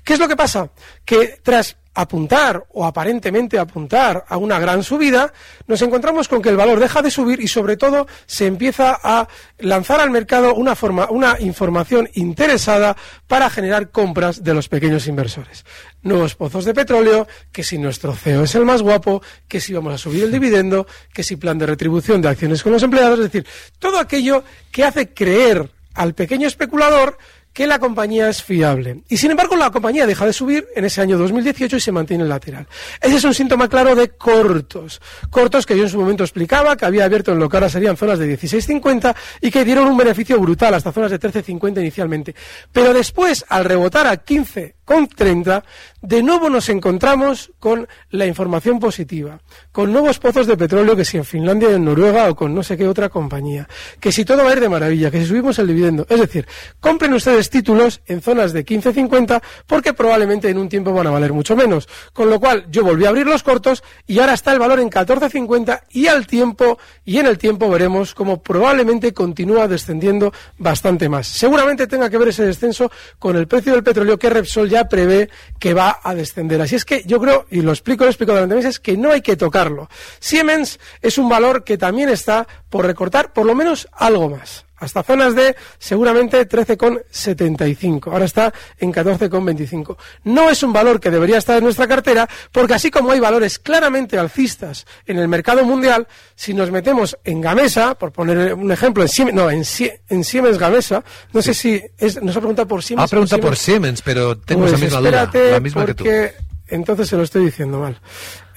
¿Qué 0.04 0.14
es 0.14 0.20
lo 0.20 0.28
que 0.28 0.38
pasa? 0.38 0.72
Que 1.04 1.40
tras 1.44 1.76
apuntar 1.96 2.66
o 2.74 2.86
aparentemente 2.86 3.58
apuntar 3.58 4.26
a 4.28 4.38
una 4.38 4.60
gran 4.60 4.84
subida, 4.84 5.34
nos 5.66 5.82
encontramos 5.82 6.28
con 6.28 6.42
que 6.42 6.50
el 6.50 6.58
valor 6.58 6.80
deja 6.80 7.02
de 7.02 7.10
subir 7.10 7.40
y 7.40 7.48
sobre 7.48 7.78
todo 7.78 8.06
se 8.26 8.46
empieza 8.46 9.00
a 9.02 9.28
lanzar 9.60 10.02
al 10.02 10.12
mercado 10.12 10.54
una, 10.54 10.76
forma, 10.76 11.10
una 11.10 11.38
información 11.40 12.10
interesada 12.14 12.96
para 13.28 13.50
generar 13.50 13.90
compras 13.90 14.44
de 14.44 14.54
los 14.54 14.68
pequeños 14.68 15.08
inversores. 15.08 15.66
Nuevos 16.02 16.36
pozos 16.36 16.66
de 16.66 16.74
petróleo, 16.74 17.28
que 17.52 17.64
si 17.64 17.78
nuestro 17.78 18.14
CEO 18.14 18.44
es 18.44 18.54
el 18.56 18.66
más 18.66 18.82
guapo, 18.82 19.24
que 19.48 19.62
si 19.62 19.74
vamos 19.74 19.94
a 19.94 19.98
subir 19.98 20.26
el 20.26 20.32
dividendo, 20.32 20.86
que 21.14 21.24
si 21.24 21.38
plan 21.38 21.58
de 21.58 21.66
retribución 21.66 22.22
de 22.22 22.30
acciones 22.30 22.62
con 22.62 22.74
los 22.74 22.84
empleados, 22.84 23.20
es 23.20 23.32
decir, 23.32 23.48
todo 23.80 24.00
aquello 24.00 24.44
que 24.72 24.84
hace 24.84 25.14
creer 25.14 25.72
al 25.96 26.14
pequeño 26.14 26.48
especulador 26.48 27.18
que 27.56 27.66
la 27.66 27.80
compañía 27.80 28.28
es 28.28 28.44
fiable. 28.44 29.00
Y 29.08 29.16
sin 29.16 29.32
embargo, 29.32 29.56
la 29.56 29.72
compañía 29.72 30.06
deja 30.06 30.26
de 30.26 30.34
subir 30.34 30.68
en 30.76 30.84
ese 30.84 31.00
año 31.00 31.18
2018 31.18 31.78
y 31.78 31.80
se 31.80 31.94
mantiene 31.94 32.24
en 32.24 32.30
lateral. 32.30 32.68
Ese 33.02 33.16
es 33.16 33.24
un 33.24 33.34
síntoma 33.34 33.70
claro 33.70 33.96
de 33.96 34.10
cortos. 34.10 35.02
Cortos 35.30 35.66
que 35.66 35.78
yo 35.78 35.84
en 35.84 35.90
su 35.90 35.98
momento 35.98 36.26
explicaba, 36.26 36.76
que 36.76 36.84
había 36.84 37.06
abierto 37.06 37.32
en 37.32 37.40
lo 37.40 37.48
que 37.48 37.56
ahora 37.56 37.70
serían 37.70 37.96
zonas 37.96 38.20
de 38.20 38.38
16.50 38.38 39.16
y 39.40 39.52
que 39.52 39.64
dieron 39.64 39.88
un 39.88 39.96
beneficio 39.96 40.38
brutal 40.38 40.74
hasta 40.74 40.92
zonas 40.92 41.12
de 41.12 41.18
13.50 41.18 41.80
inicialmente. 41.80 42.36
Pero 42.74 42.94
después, 42.94 43.46
al 43.48 43.64
rebotar 43.64 44.06
a 44.06 44.18
15 44.18 44.76
con 44.86 45.08
30, 45.08 45.64
de 46.02 46.24
nuevo 46.24 46.50
nos 46.50 46.70
encontramos 46.70 47.52
con 47.60 47.88
la 48.12 48.28
información 48.28 48.80
positiva, 48.80 49.40
con 49.72 49.92
nuevos 49.92 50.20
pozos 50.20 50.46
de 50.46 50.56
petróleo 50.56 50.96
que 50.96 51.04
si 51.04 51.18
en 51.18 51.26
Finlandia, 51.26 51.72
en 51.72 51.84
Noruega 51.84 52.30
o 52.30 52.36
con 52.36 52.54
no 52.54 52.62
sé 52.62 52.78
qué 52.78 52.88
otra 52.88 53.10
compañía, 53.10 53.68
que 54.00 54.12
si 54.12 54.24
todo 54.24 54.44
va 54.44 54.52
a 54.52 54.54
ir 54.54 54.60
de 54.60 54.70
maravilla, 54.70 55.10
que 55.10 55.20
si 55.20 55.26
subimos 55.26 55.58
el 55.60 55.68
dividendo. 55.68 56.06
Es 56.08 56.20
decir, 56.20 56.48
compren 56.80 57.14
ustedes 57.14 57.50
títulos 57.50 58.02
en 58.06 58.22
zonas 58.22 58.54
de 58.54 58.64
15-50 58.64 59.42
porque 59.66 59.94
probablemente 59.94 60.50
en 60.50 60.60
un 60.60 60.70
tiempo 60.70 60.94
van 60.94 61.08
a 61.08 61.12
valer 61.12 61.34
mucho 61.34 61.56
menos. 61.56 61.88
Con 62.14 62.30
lo 62.30 62.40
cual 62.40 62.66
yo 62.70 62.84
volví 62.84 63.06
a 63.06 63.10
abrir 63.10 63.26
los 63.26 63.42
cortos 63.42 63.84
y 64.06 64.20
ahora 64.20 64.34
está 64.34 64.54
el 64.54 64.60
valor 64.60 64.80
en 64.80 64.90
14.50 64.90 65.82
y 65.90 66.08
al 66.08 66.28
tiempo 66.28 66.78
y 67.04 67.18
en 67.18 67.26
el 67.26 67.38
tiempo 67.38 67.70
veremos 67.70 68.14
cómo 68.14 68.42
probablemente 68.42 69.14
continúa 69.14 69.68
descendiendo 69.68 70.32
bastante 70.60 71.10
más. 71.10 71.28
Seguramente 71.28 71.88
tenga 71.88 72.10
que 72.10 72.18
ver 72.18 72.28
ese 72.28 72.46
descenso 72.46 72.92
con 73.18 73.36
el 73.36 73.48
precio 73.48 73.74
del 73.74 73.84
petróleo 73.84 74.20
que 74.20 74.30
Repsol 74.30 74.70
ya 74.70 74.75
prevé 74.84 75.30
que 75.60 75.74
va 75.74 76.00
a 76.04 76.14
descender. 76.14 76.62
Así 76.62 76.76
es 76.76 76.84
que 76.84 77.04
yo 77.06 77.20
creo, 77.20 77.46
y 77.50 77.62
lo 77.62 77.72
explico, 77.72 78.04
lo 78.04 78.10
explico 78.10 78.34
durante 78.34 78.56
meses, 78.56 78.80
que 78.80 78.98
no 78.98 79.12
hay 79.12 79.22
que 79.22 79.38
tocarlo. 79.38 79.90
Siemens 80.20 80.80
es 81.02 81.18
un 81.18 81.30
valor 81.30 81.64
que 81.64 81.78
también 81.78 82.10
está 82.10 82.46
por 82.70 82.86
recortar 82.86 83.32
por 83.34 83.46
lo 83.46 83.56
menos 83.56 83.88
algo 83.94 84.30
más 84.30 84.66
hasta 84.78 85.04
zonas 85.04 85.36
de 85.36 85.56
seguramente 85.78 86.48
13,75. 86.48 88.12
Ahora 88.12 88.26
está 88.26 88.54
en 88.78 88.94
14,25. 88.94 89.98
No 90.26 90.50
es 90.50 90.64
un 90.64 90.74
valor 90.74 91.00
que 91.00 91.12
debería 91.12 91.38
estar 91.38 91.58
en 91.58 91.64
nuestra 91.64 91.88
cartera 91.88 92.28
porque 92.52 92.74
así 92.74 92.92
como 92.92 93.12
hay 93.12 93.20
valores 93.20 93.60
claramente 93.60 94.18
alcistas 94.18 94.86
en 95.06 95.18
el 95.18 95.28
mercado 95.28 95.64
mundial, 95.64 96.08
si 96.36 96.54
nos 96.54 96.72
metemos 96.72 97.18
en 97.24 97.42
Gamesa, 97.42 97.96
por 97.96 98.12
poner 98.12 98.54
un 98.54 98.72
ejemplo, 98.72 99.04
en 99.04 99.10
Siemens, 99.10 99.36
no, 99.36 99.50
en, 99.50 99.64
en 100.10 100.24
Siemens 100.24 100.58
Gamesa, 100.58 101.04
no 101.34 101.42
sé 101.42 101.54
si 101.54 101.82
es, 101.98 102.22
nos 102.22 102.36
ha 102.36 102.40
preguntado 102.40 102.68
por 102.68 102.84
Siemens. 102.84 103.08
Ha 103.08 103.10
preguntado 103.10 103.42
por 103.42 103.56
Siemens, 103.56 104.02
pero 104.02 104.38
tengo 104.38 104.62
pues 104.62 104.74
esa 104.74 104.84
misma 104.84 105.00
duda, 105.00 105.32
la 105.34 105.60
misma 105.60 105.86
porque 105.86 106.04
que 106.04 106.34
tú. 106.38 106.76
entonces 106.76 107.08
se 107.08 107.16
lo 107.16 107.24
estoy 107.24 107.46
diciendo 107.46 107.80
mal. 107.80 108.00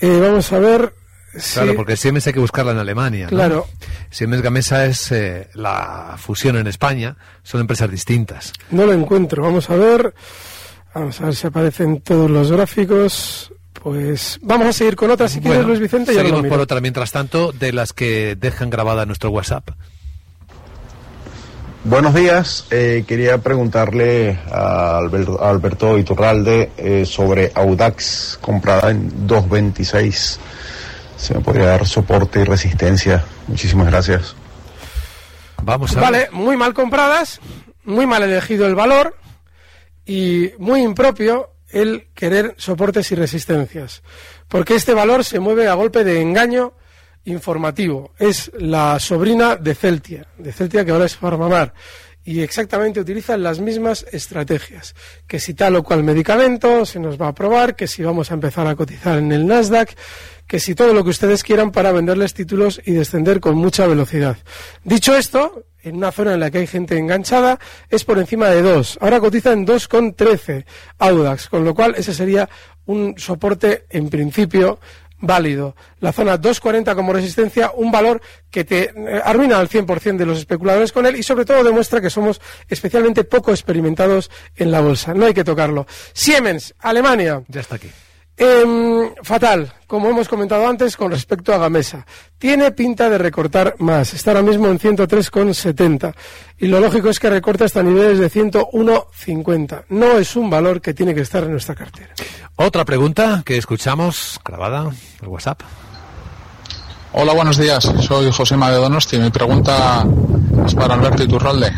Eh, 0.01 0.19
vamos 0.21 0.53
a 0.53 0.59
ver. 0.59 0.95
Claro, 1.53 1.75
porque 1.77 1.97
Siemens 1.97 2.27
hay 2.27 2.33
que 2.33 2.41
buscarla 2.41 2.73
en 2.73 2.79
Alemania. 2.79 3.25
¿no? 3.25 3.31
Claro. 3.31 3.67
Siemens 4.11 4.43
Gamesa 4.43 4.87
es 4.87 5.13
eh, 5.13 5.49
la 5.55 6.15
fusión 6.19 6.57
en 6.57 6.67
España, 6.67 7.17
son 7.43 7.61
empresas 7.61 7.91
distintas. 7.91 8.53
No 8.71 8.87
lo 8.87 8.93
encuentro. 8.93 9.43
Vamos 9.43 9.69
a 9.71 9.77
ver. 9.77 10.15
Vamos 10.95 11.21
a 11.21 11.27
ver 11.27 11.37
si 11.37 11.47
aparecen 11.47 12.01
todos 12.01 12.31
los 12.31 12.51
gráficos. 12.51 13.53
Pues 13.75 14.39
vamos 14.43 14.67
a 14.67 14.73
seguir 14.73 14.97
con 14.97 15.11
otra. 15.11 15.29
Si 15.29 15.39
quieres, 15.41 15.59
Bueno, 15.59 15.69
Luis 15.69 15.81
Vicente, 15.81 16.13
ya 16.13 16.19
lo 16.19 16.25
seguimos 16.25 16.43
miro. 16.43 16.55
por 16.55 16.61
otra 16.63 16.81
mientras 16.81 17.13
tanto, 17.13 17.53
de 17.53 17.73
las 17.73 17.93
que 17.93 18.35
dejan 18.37 18.71
grabada 18.71 19.07
nuestro 19.07 19.31
WhatsApp. 19.31 19.69
Buenos 21.85 22.13
días. 22.13 22.67
Eh, 22.71 23.05
quería 23.07 23.39
preguntarle 23.39 24.39
a 24.51 24.99
Alberto, 24.99 25.43
a 25.43 25.49
Alberto 25.49 25.97
Iturralde 25.97 26.71
eh, 26.77 27.05
sobre 27.07 27.53
Audax 27.55 28.39
comprada 28.41 28.91
en 28.91 29.27
2.26. 29.29 30.39
Se 31.19 31.35
me 31.35 31.41
podría 31.41 31.67
dar 31.67 31.87
soporte 31.87 32.41
y 32.41 32.45
resistencia. 32.45 33.25
Muchísimas 33.49 33.89
gracias. 33.89 34.35
Vamos 35.63 35.97
a 35.97 36.01
Vale, 36.01 36.19
ver. 36.19 36.33
muy 36.33 36.57
mal 36.57 36.73
compradas, 36.73 37.41
muy 37.85 38.07
mal 38.07 38.23
elegido 38.23 38.67
el 38.67 38.75
valor 38.75 39.17
y 40.07 40.53
muy 40.59 40.81
impropio 40.83 41.51
el 41.71 42.09
querer 42.15 42.55
soportes 42.57 43.11
y 43.13 43.15
resistencias. 43.17 44.03
Porque 44.47 44.77
este 44.77 44.95
valor 44.95 45.25
se 45.25 45.41
mueve 45.41 45.69
a 45.69 45.75
golpe 45.75 46.05
de 46.05 46.23
engaño 46.23 46.73
informativo. 47.25 48.15
Es 48.19 48.51
la 48.57 48.99
sobrina 49.01 49.57
de 49.57 49.75
Celtia, 49.75 50.27
de 50.39 50.53
Celtia 50.53 50.85
que 50.85 50.93
ahora 50.93 51.05
es 51.07 51.17
Farmamar. 51.17 51.75
Y 52.25 52.41
exactamente 52.43 53.01
utilizan 53.01 53.43
las 53.43 53.59
mismas 53.59 54.05
estrategias. 54.13 54.95
Que 55.27 55.41
si 55.41 55.55
tal 55.55 55.77
o 55.77 55.83
cual 55.83 56.05
medicamento 56.05 56.87
se 56.87 57.01
nos 57.01 57.21
va 57.21 57.27
a 57.27 57.31
aprobar, 57.31 57.75
que 57.75 57.87
si 57.87 58.03
vamos 58.03 58.31
a 58.31 58.35
empezar 58.35 58.67
a 58.67 58.77
cotizar 58.77 59.19
en 59.19 59.33
el 59.33 59.47
Nasdaq, 59.47 59.95
que 60.49 60.59
si 60.59 60.75
todo 60.75 60.93
lo 60.95 61.05
que 61.05 61.11
ustedes 61.11 61.45
quieran 61.45 61.71
para 61.71 61.93
venderles 61.93 62.35
títulos 62.35 62.81
y 62.85 62.93
descender 62.93 63.39
con 63.39 63.55
mucha 63.55 63.87
velocidad. 63.87 64.39
Dicho 64.83 65.15
esto, 65.17 65.67
en 65.83 65.97
una 65.97 66.11
zona 66.11 66.35
en 66.35 66.41
la 66.41 66.51
que 66.51 66.59
hay 66.59 66.67
gente 66.67 66.99
enganchada, 66.99 67.61
es 67.89 68.05
por 68.05 68.19
encima 68.19 68.49
de 68.49 68.63
2. 68.63 68.99
Ahora 69.01 69.21
cotiza 69.21 69.53
en 69.53 69.67
2,13 69.67 70.65
Audax, 70.99 71.49
con 71.49 71.65
lo 71.65 71.75
cual 71.75 71.95
ese 71.97 72.15
sería 72.15 72.49
un 72.87 73.15
soporte 73.19 73.85
en 73.91 74.09
principio 74.09 74.81
válido. 75.21 75.77
La 76.01 76.13
zona 76.13 76.39
240 76.39 76.95
como 76.95 77.13
resistencia, 77.13 77.73
un 77.75 77.91
valor 77.91 78.23
que 78.51 78.65
te 78.65 78.85
eh, 78.85 79.21
arruina 79.23 79.59
al 79.59 79.69
100% 79.69 80.17
de 80.17 80.27
los 80.27 80.39
especuladores 80.39 80.93
con 80.93 81.05
él 81.05 81.17
y 81.17 81.23
sobre 81.23 81.45
todo 81.45 81.63
demuestra 81.63 82.01
que 82.01 82.09
somos 82.09 82.41
especialmente 82.69 83.25
poco 83.25 83.51
experimentados 83.51 84.31
en 84.57 84.71
la 84.71 84.81
bolsa. 84.81 85.13
No 85.13 85.27
hay 85.27 85.35
que 85.35 85.45
tocarlo. 85.45 85.87
Siemens, 86.15 86.75
Alemania. 86.79 87.43
Ya 87.49 87.61
está 87.61 87.77
aquí. 87.77 87.91
Em, 88.41 89.13
fatal, 89.25 89.73
como 89.89 90.09
hemos 90.09 90.29
comentado 90.29 90.69
antes 90.69 90.97
con 90.97 91.11
respecto 91.11 91.53
a 91.53 91.59
Gamesa. 91.59 92.07
Tiene 92.39 92.71
pinta 92.71 93.11
de 93.11 93.19
recortar 93.19 93.75
más. 93.79 94.15
Está 94.15 94.31
ahora 94.31 94.45
mismo 94.45 94.69
en 94.69 94.79
103,70. 94.79 96.15
Y 96.59 96.69
lo 96.69 96.79
lógico 96.79 97.09
es 97.09 97.19
que 97.19 97.29
recorte 97.29 97.65
hasta 97.65 97.83
niveles 97.83 98.21
de 98.21 98.31
101,50. 98.31 99.87
No 99.89 100.19
es 100.19 100.37
un 100.37 100.49
valor 100.49 100.81
que 100.81 100.95
tiene 100.95 101.17
que 101.17 101.23
estar 101.23 101.43
en 101.43 101.51
nuestra 101.51 101.75
cartera. 101.75 102.15
Otra 102.55 102.85
pregunta 102.85 103.43
que 103.45 103.57
escuchamos 103.57 104.39
grabada 104.45 104.89
en 105.21 105.29
WhatsApp. 105.29 105.61
Hola, 107.15 107.33
buenos 107.33 107.57
días. 107.57 107.93
Soy 108.01 108.31
Josema 108.31 108.71
de 108.71 108.77
Donosti. 108.77 109.19
Mi 109.19 109.31
pregunta 109.31 110.07
es 110.65 110.75
para 110.77 110.95
Alberto 110.95 111.25
Iturralde. 111.25 111.73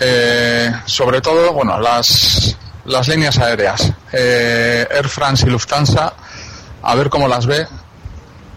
Eh, 0.00 0.72
sobre 0.86 1.20
todo, 1.20 1.52
bueno, 1.52 1.78
las, 1.78 2.56
las 2.84 3.08
líneas 3.08 3.38
aéreas. 3.38 3.92
Eh, 4.12 4.86
Air 4.90 5.08
France 5.08 5.46
y 5.46 5.50
Lufthansa, 5.50 6.12
a 6.82 6.94
ver 6.94 7.10
cómo 7.10 7.28
las 7.28 7.46
ve. 7.46 7.66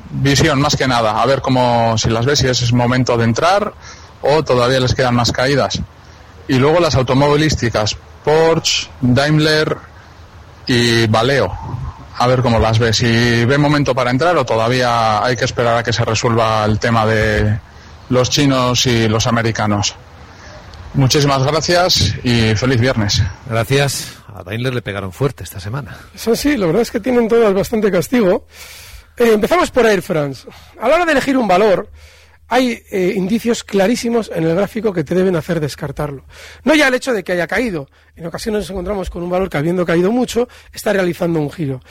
Visión, 0.10 0.62
más 0.62 0.76
que 0.76 0.88
nada. 0.88 1.22
A 1.22 1.26
ver 1.26 1.42
cómo, 1.42 1.98
si 1.98 2.10
las 2.10 2.26
ve, 2.26 2.36
si 2.36 2.48
es 2.48 2.74
momento 2.74 3.18
de 3.18 3.26
entrar 3.26 3.74
o 4.22 4.44
todavía 4.44 4.80
les 4.80 4.96
quedan 4.96 5.16
más 5.16 5.32
caídas. 5.32 5.80
Y 6.48 6.56
luego 6.56 6.80
las 6.80 6.96
automovilísticas. 6.96 7.96
Porsche, 8.24 8.90
Daimler 9.02 9.78
y 10.66 11.08
Valeo 11.08 11.78
a 12.18 12.28
ver 12.28 12.42
cómo 12.42 12.60
las 12.60 12.80
ve. 12.80 12.94
Si 12.94 13.46
ve 13.46 13.58
momento 13.58 13.94
para 13.94 14.12
entrar 14.12 14.36
o 14.38 14.46
todavía 14.46 15.24
hay 15.24 15.36
que 15.36 15.46
esperar 15.46 15.78
a 15.78 15.84
que 15.84 15.94
se 15.94 16.04
resuelva 16.04 16.66
el 16.66 16.80
tema 16.80 17.06
de 17.06 17.60
los 18.10 18.30
chinos 18.30 18.86
y 18.88 19.08
los 19.08 19.28
americanos. 19.28 19.96
Muchísimas 20.94 21.44
gracias 21.44 22.16
y 22.24 22.56
feliz 22.56 22.82
viernes. 22.82 23.22
Gracias. 23.48 24.17
A 24.38 24.44
Daimler 24.44 24.74
le 24.74 24.84
pegaron 24.84 25.12
fuerte 25.12 25.44
esta 25.44 25.60
semana. 25.60 25.98
Eso 26.13 26.36
sí, 26.36 26.58
la 26.58 26.67
verdad 26.67 26.84
es 26.84 26.91
que 26.91 27.00
tienen 27.00 27.27
todas 27.27 27.51
bastante 27.56 27.91
castigo. 27.91 28.46
Eh, 29.17 29.34
empezamos 29.34 29.72
por 29.72 29.88
Air 29.88 30.03
France. 30.03 30.48
A 30.79 30.88
la 30.88 30.96
hora 30.96 31.06
de 31.06 31.13
elegir 31.13 31.36
un 31.38 31.48
valor, 31.48 31.89
hay 32.48 32.84
eh, 32.91 33.13
indicios 33.15 33.63
clarísimos 33.63 34.32
en 34.32 34.44
el 34.44 34.56
gráfico 34.56 34.94
que 34.94 35.03
te 35.03 35.15
deben 35.15 35.36
hacer 35.36 35.60
descartarlo. 35.60 36.24
No 36.63 36.75
ya 36.75 36.88
el 36.88 36.94
hecho 36.94 37.13
de 37.13 37.24
que 37.24 37.32
haya 37.32 37.48
caído. 37.48 37.89
En 38.15 38.27
ocasiones 38.27 38.62
nos 38.62 38.70
encontramos 38.70 39.10
con 39.10 39.24
un 39.24 39.29
valor 39.32 39.50
que, 39.50 39.58
habiendo 39.58 39.88
caído 39.88 40.12
mucho, 40.12 40.48
está 40.72 40.94
realizando 40.94 41.39
un 41.39 41.50
giro. 41.50 41.82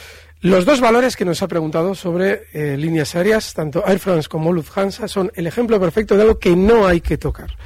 Los 0.41 0.65
dos 0.65 0.81
valores 0.81 1.17
que 1.17 1.25
nos 1.25 1.43
ha 1.43 1.49
preguntado 1.49 1.95
sobre 1.95 2.45
eh, 2.53 2.77
líneas 2.77 3.15
aéreas, 3.17 3.55
tanto 3.55 3.85
Air 3.87 3.99
France 3.99 4.29
como 4.29 4.53
Lufthansa, 4.53 5.09
son 5.09 5.33
el 5.35 5.47
ejemplo 5.47 5.81
perfecto 5.81 6.15
de 6.15 6.23
algo 6.23 6.39
que 6.39 6.55
no 6.55 6.87
hay 6.87 7.01
que 7.01 7.17
tocar. 7.17 7.57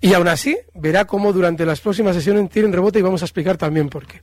Y 0.00 0.14
aún 0.14 0.28
así, 0.28 0.56
verá 0.74 1.04
cómo 1.04 1.32
durante 1.32 1.66
las 1.66 1.80
próximas 1.80 2.16
sesiones 2.16 2.48
tienen 2.50 2.72
rebote 2.72 2.98
y 2.98 3.02
vamos 3.02 3.22
a 3.22 3.26
explicar 3.26 3.56
también 3.56 3.88
por 3.88 4.06
qué. 4.06 4.22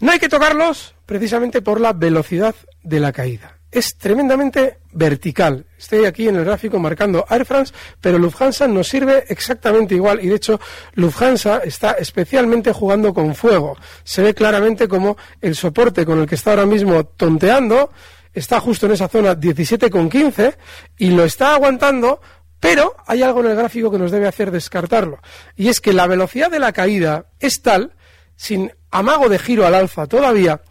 No 0.00 0.12
hay 0.12 0.18
que 0.18 0.28
tocarlos 0.28 0.94
precisamente 1.06 1.60
por 1.60 1.80
la 1.80 1.92
velocidad 1.92 2.54
de 2.82 3.00
la 3.00 3.12
caída 3.12 3.58
es 3.74 3.98
tremendamente 3.98 4.78
vertical. 4.92 5.66
Estoy 5.76 6.04
aquí 6.04 6.28
en 6.28 6.36
el 6.36 6.44
gráfico 6.44 6.78
marcando 6.78 7.26
Air 7.28 7.44
France, 7.44 7.74
pero 8.00 8.18
Lufthansa 8.18 8.68
nos 8.68 8.88
sirve 8.88 9.24
exactamente 9.28 9.94
igual 9.96 10.24
y 10.24 10.28
de 10.28 10.36
hecho 10.36 10.60
Lufthansa 10.94 11.58
está 11.58 11.92
especialmente 11.92 12.72
jugando 12.72 13.12
con 13.12 13.34
fuego. 13.34 13.76
Se 14.04 14.22
ve 14.22 14.32
claramente 14.32 14.86
como 14.86 15.16
el 15.40 15.56
soporte 15.56 16.06
con 16.06 16.20
el 16.20 16.26
que 16.26 16.36
está 16.36 16.50
ahora 16.50 16.66
mismo 16.66 17.04
tonteando 17.04 17.90
está 18.32 18.60
justo 18.60 18.86
en 18.86 18.92
esa 18.92 19.08
zona 19.08 19.36
17,15 19.36 20.56
y 20.98 21.10
lo 21.10 21.24
está 21.24 21.54
aguantando 21.54 22.20
pero 22.64 22.96
hay 23.06 23.22
algo 23.22 23.40
en 23.40 23.50
el 23.50 23.56
gráfico 23.56 23.90
que 23.90 23.98
nos 23.98 24.10
debe 24.10 24.26
hacer 24.26 24.50
descartarlo, 24.50 25.20
y 25.54 25.68
es 25.68 25.82
que 25.82 25.92
la 25.92 26.06
velocidad 26.06 26.50
de 26.50 26.58
la 26.58 26.72
caída 26.72 27.26
es 27.38 27.60
tal, 27.60 27.92
sin 28.36 28.72
amago 28.90 29.28
de 29.28 29.38
giro 29.38 29.66
al 29.66 29.74
alza 29.74 30.06
todavía, 30.06 30.62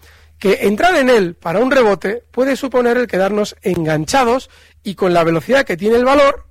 que 0.44 0.68
entrar 0.68 0.94
en 0.98 1.10
él 1.10 1.36
para 1.36 1.60
un 1.60 1.72
rebote 1.72 2.22
puede 2.30 2.58
suponer 2.58 2.98
el 2.98 3.08
quedarnos 3.08 3.56
enganchados 3.62 4.50
y 4.84 4.94
con 4.96 5.14
la 5.14 5.24
velocidad 5.24 5.64
que 5.64 5.78
tiene 5.78 5.96
el 5.96 6.04
valor 6.04 6.48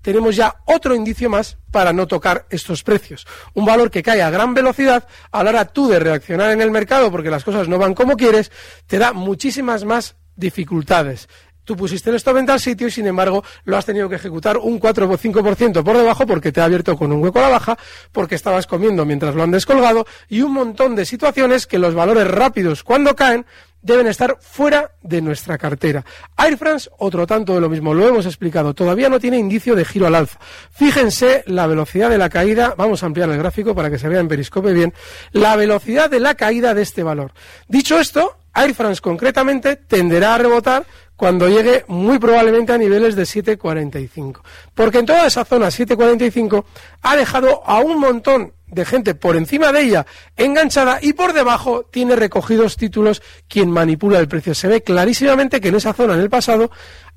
tenemos 0.00 0.34
ya 0.34 0.62
otro 0.64 0.94
indicio 0.94 1.28
más 1.28 1.58
para 1.70 1.92
no 1.92 2.06
tocar 2.06 2.46
estos 2.48 2.82
precios. 2.82 3.26
Un 3.52 3.66
valor 3.66 3.90
que 3.90 4.02
cae 4.02 4.22
a 4.22 4.30
gran 4.30 4.54
velocidad, 4.54 5.06
a 5.30 5.44
la 5.44 5.50
hora 5.50 5.64
tú 5.66 5.88
de 5.88 5.98
reaccionar 5.98 6.52
en 6.52 6.62
el 6.62 6.70
mercado 6.70 7.10
porque 7.10 7.28
las 7.28 7.44
cosas 7.44 7.68
no 7.68 7.76
van 7.76 7.92
como 7.92 8.16
quieres, 8.16 8.50
te 8.86 8.96
da 8.96 9.12
muchísimas 9.12 9.84
más 9.84 10.16
dificultades. 10.36 11.28
Tú 11.64 11.76
pusiste 11.76 12.10
el 12.10 12.16
stop 12.16 12.36
en 12.36 12.46
tal 12.46 12.60
sitio 12.60 12.88
y 12.88 12.90
sin 12.90 13.06
embargo 13.06 13.42
lo 13.64 13.76
has 13.76 13.86
tenido 13.86 14.08
que 14.08 14.16
ejecutar 14.16 14.58
un 14.58 14.78
4 14.78 15.08
o 15.08 15.18
5% 15.18 15.82
por 15.82 15.96
debajo 15.96 16.26
porque 16.26 16.52
te 16.52 16.60
ha 16.60 16.64
abierto 16.64 16.96
con 16.96 17.12
un 17.12 17.22
hueco 17.22 17.38
a 17.38 17.42
la 17.42 17.48
baja, 17.48 17.78
porque 18.12 18.34
estabas 18.34 18.66
comiendo 18.66 19.04
mientras 19.04 19.34
lo 19.34 19.42
han 19.42 19.50
descolgado 19.50 20.06
y 20.28 20.42
un 20.42 20.52
montón 20.52 20.94
de 20.94 21.04
situaciones 21.06 21.66
que 21.66 21.78
los 21.78 21.94
valores 21.94 22.26
rápidos 22.28 22.82
cuando 22.82 23.14
caen 23.14 23.46
deben 23.84 24.06
estar 24.06 24.38
fuera 24.40 24.92
de 25.02 25.20
nuestra 25.20 25.58
cartera. 25.58 26.04
Air 26.38 26.56
France, 26.56 26.90
otro 26.98 27.26
tanto 27.26 27.54
de 27.54 27.60
lo 27.60 27.68
mismo, 27.68 27.92
lo 27.92 28.08
hemos 28.08 28.24
explicado, 28.24 28.72
todavía 28.72 29.10
no 29.10 29.20
tiene 29.20 29.38
indicio 29.38 29.76
de 29.76 29.84
giro 29.84 30.06
al 30.06 30.14
alza. 30.14 30.40
Fíjense 30.70 31.44
la 31.46 31.66
velocidad 31.66 32.08
de 32.08 32.16
la 32.16 32.30
caída, 32.30 32.74
vamos 32.76 33.02
a 33.02 33.06
ampliar 33.06 33.28
el 33.28 33.36
gráfico 33.36 33.74
para 33.74 33.90
que 33.90 33.98
se 33.98 34.08
vea 34.08 34.20
en 34.20 34.28
periscope 34.28 34.72
bien, 34.72 34.94
la 35.32 35.54
velocidad 35.54 36.08
de 36.10 36.18
la 36.18 36.34
caída 36.34 36.72
de 36.72 36.80
este 36.80 37.02
valor. 37.02 37.32
Dicho 37.68 38.00
esto, 38.00 38.38
Air 38.54 38.74
France 38.74 39.02
concretamente 39.02 39.76
tenderá 39.76 40.34
a 40.34 40.38
rebotar 40.38 40.86
cuando 41.16 41.48
llegue 41.48 41.84
muy 41.88 42.18
probablemente 42.18 42.72
a 42.72 42.78
niveles 42.78 43.14
de 43.14 43.22
7,45. 43.22 44.40
Porque 44.74 44.98
en 44.98 45.06
toda 45.06 45.26
esa 45.26 45.44
zona 45.44 45.68
7,45 45.68 46.64
ha 47.02 47.16
dejado 47.16 47.62
a 47.64 47.78
un 47.80 47.98
montón 47.98 48.52
de 48.66 48.84
gente 48.84 49.14
por 49.14 49.36
encima 49.36 49.72
de 49.72 49.82
ella 49.82 50.06
enganchada 50.36 50.98
y 51.00 51.12
por 51.12 51.32
debajo 51.32 51.84
tiene 51.84 52.16
recogidos 52.16 52.76
títulos 52.76 53.22
quien 53.48 53.70
manipula 53.70 54.18
el 54.18 54.28
precio. 54.28 54.54
Se 54.54 54.68
ve 54.68 54.82
clarísimamente 54.82 55.60
que 55.60 55.68
en 55.68 55.76
esa 55.76 55.92
zona 55.92 56.14
en 56.14 56.20
el 56.20 56.30
pasado 56.30 56.70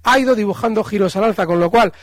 ha 0.04 0.20
ido 0.20 0.36
dibujando 0.36 0.84
giros 0.84 1.16
al 1.16 1.24
alza, 1.24 1.46
con 1.46 1.60
lo 1.60 1.72
cual 1.72 1.94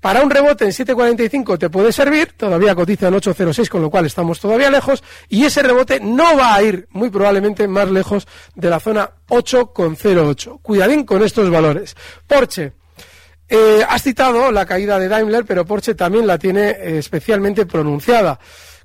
para 0.00 0.22
un 0.22 0.30
rebote 0.30 0.64
en 0.64 0.70
7.45 0.70 1.58
te 1.58 1.70
puede 1.70 1.92
servir, 1.92 2.32
todavía 2.36 2.74
cotiza 2.74 3.08
en 3.08 3.14
8.06, 3.14 3.68
con 3.68 3.82
lo 3.82 3.90
cual 3.90 4.06
estamos 4.06 4.38
todavía 4.38 4.70
lejos, 4.70 5.02
y 5.28 5.44
ese 5.44 5.62
rebote 5.62 5.98
no 6.00 6.36
va 6.36 6.54
a 6.54 6.62
ir 6.62 6.86
muy 6.90 7.10
probablemente 7.10 7.66
más 7.66 7.90
lejos 7.90 8.28
de 8.54 8.70
la 8.70 8.78
zona 8.78 9.10
8.08. 9.28 10.60
Cuidadín 10.62 11.04
con 11.04 11.22
estos 11.22 11.50
valores. 11.50 11.96
Porsche. 12.26 12.72
Eh, 13.48 13.82
has 13.88 14.02
citado 14.02 14.52
la 14.52 14.66
caída 14.66 14.98
de 14.98 15.08
Daimler, 15.08 15.44
pero 15.44 15.64
Porsche 15.64 15.94
también 15.94 16.26
la 16.26 16.38
tiene 16.38 16.68
eh, 16.70 16.98
especialmente 16.98 17.66
pronunciada. 17.66 18.38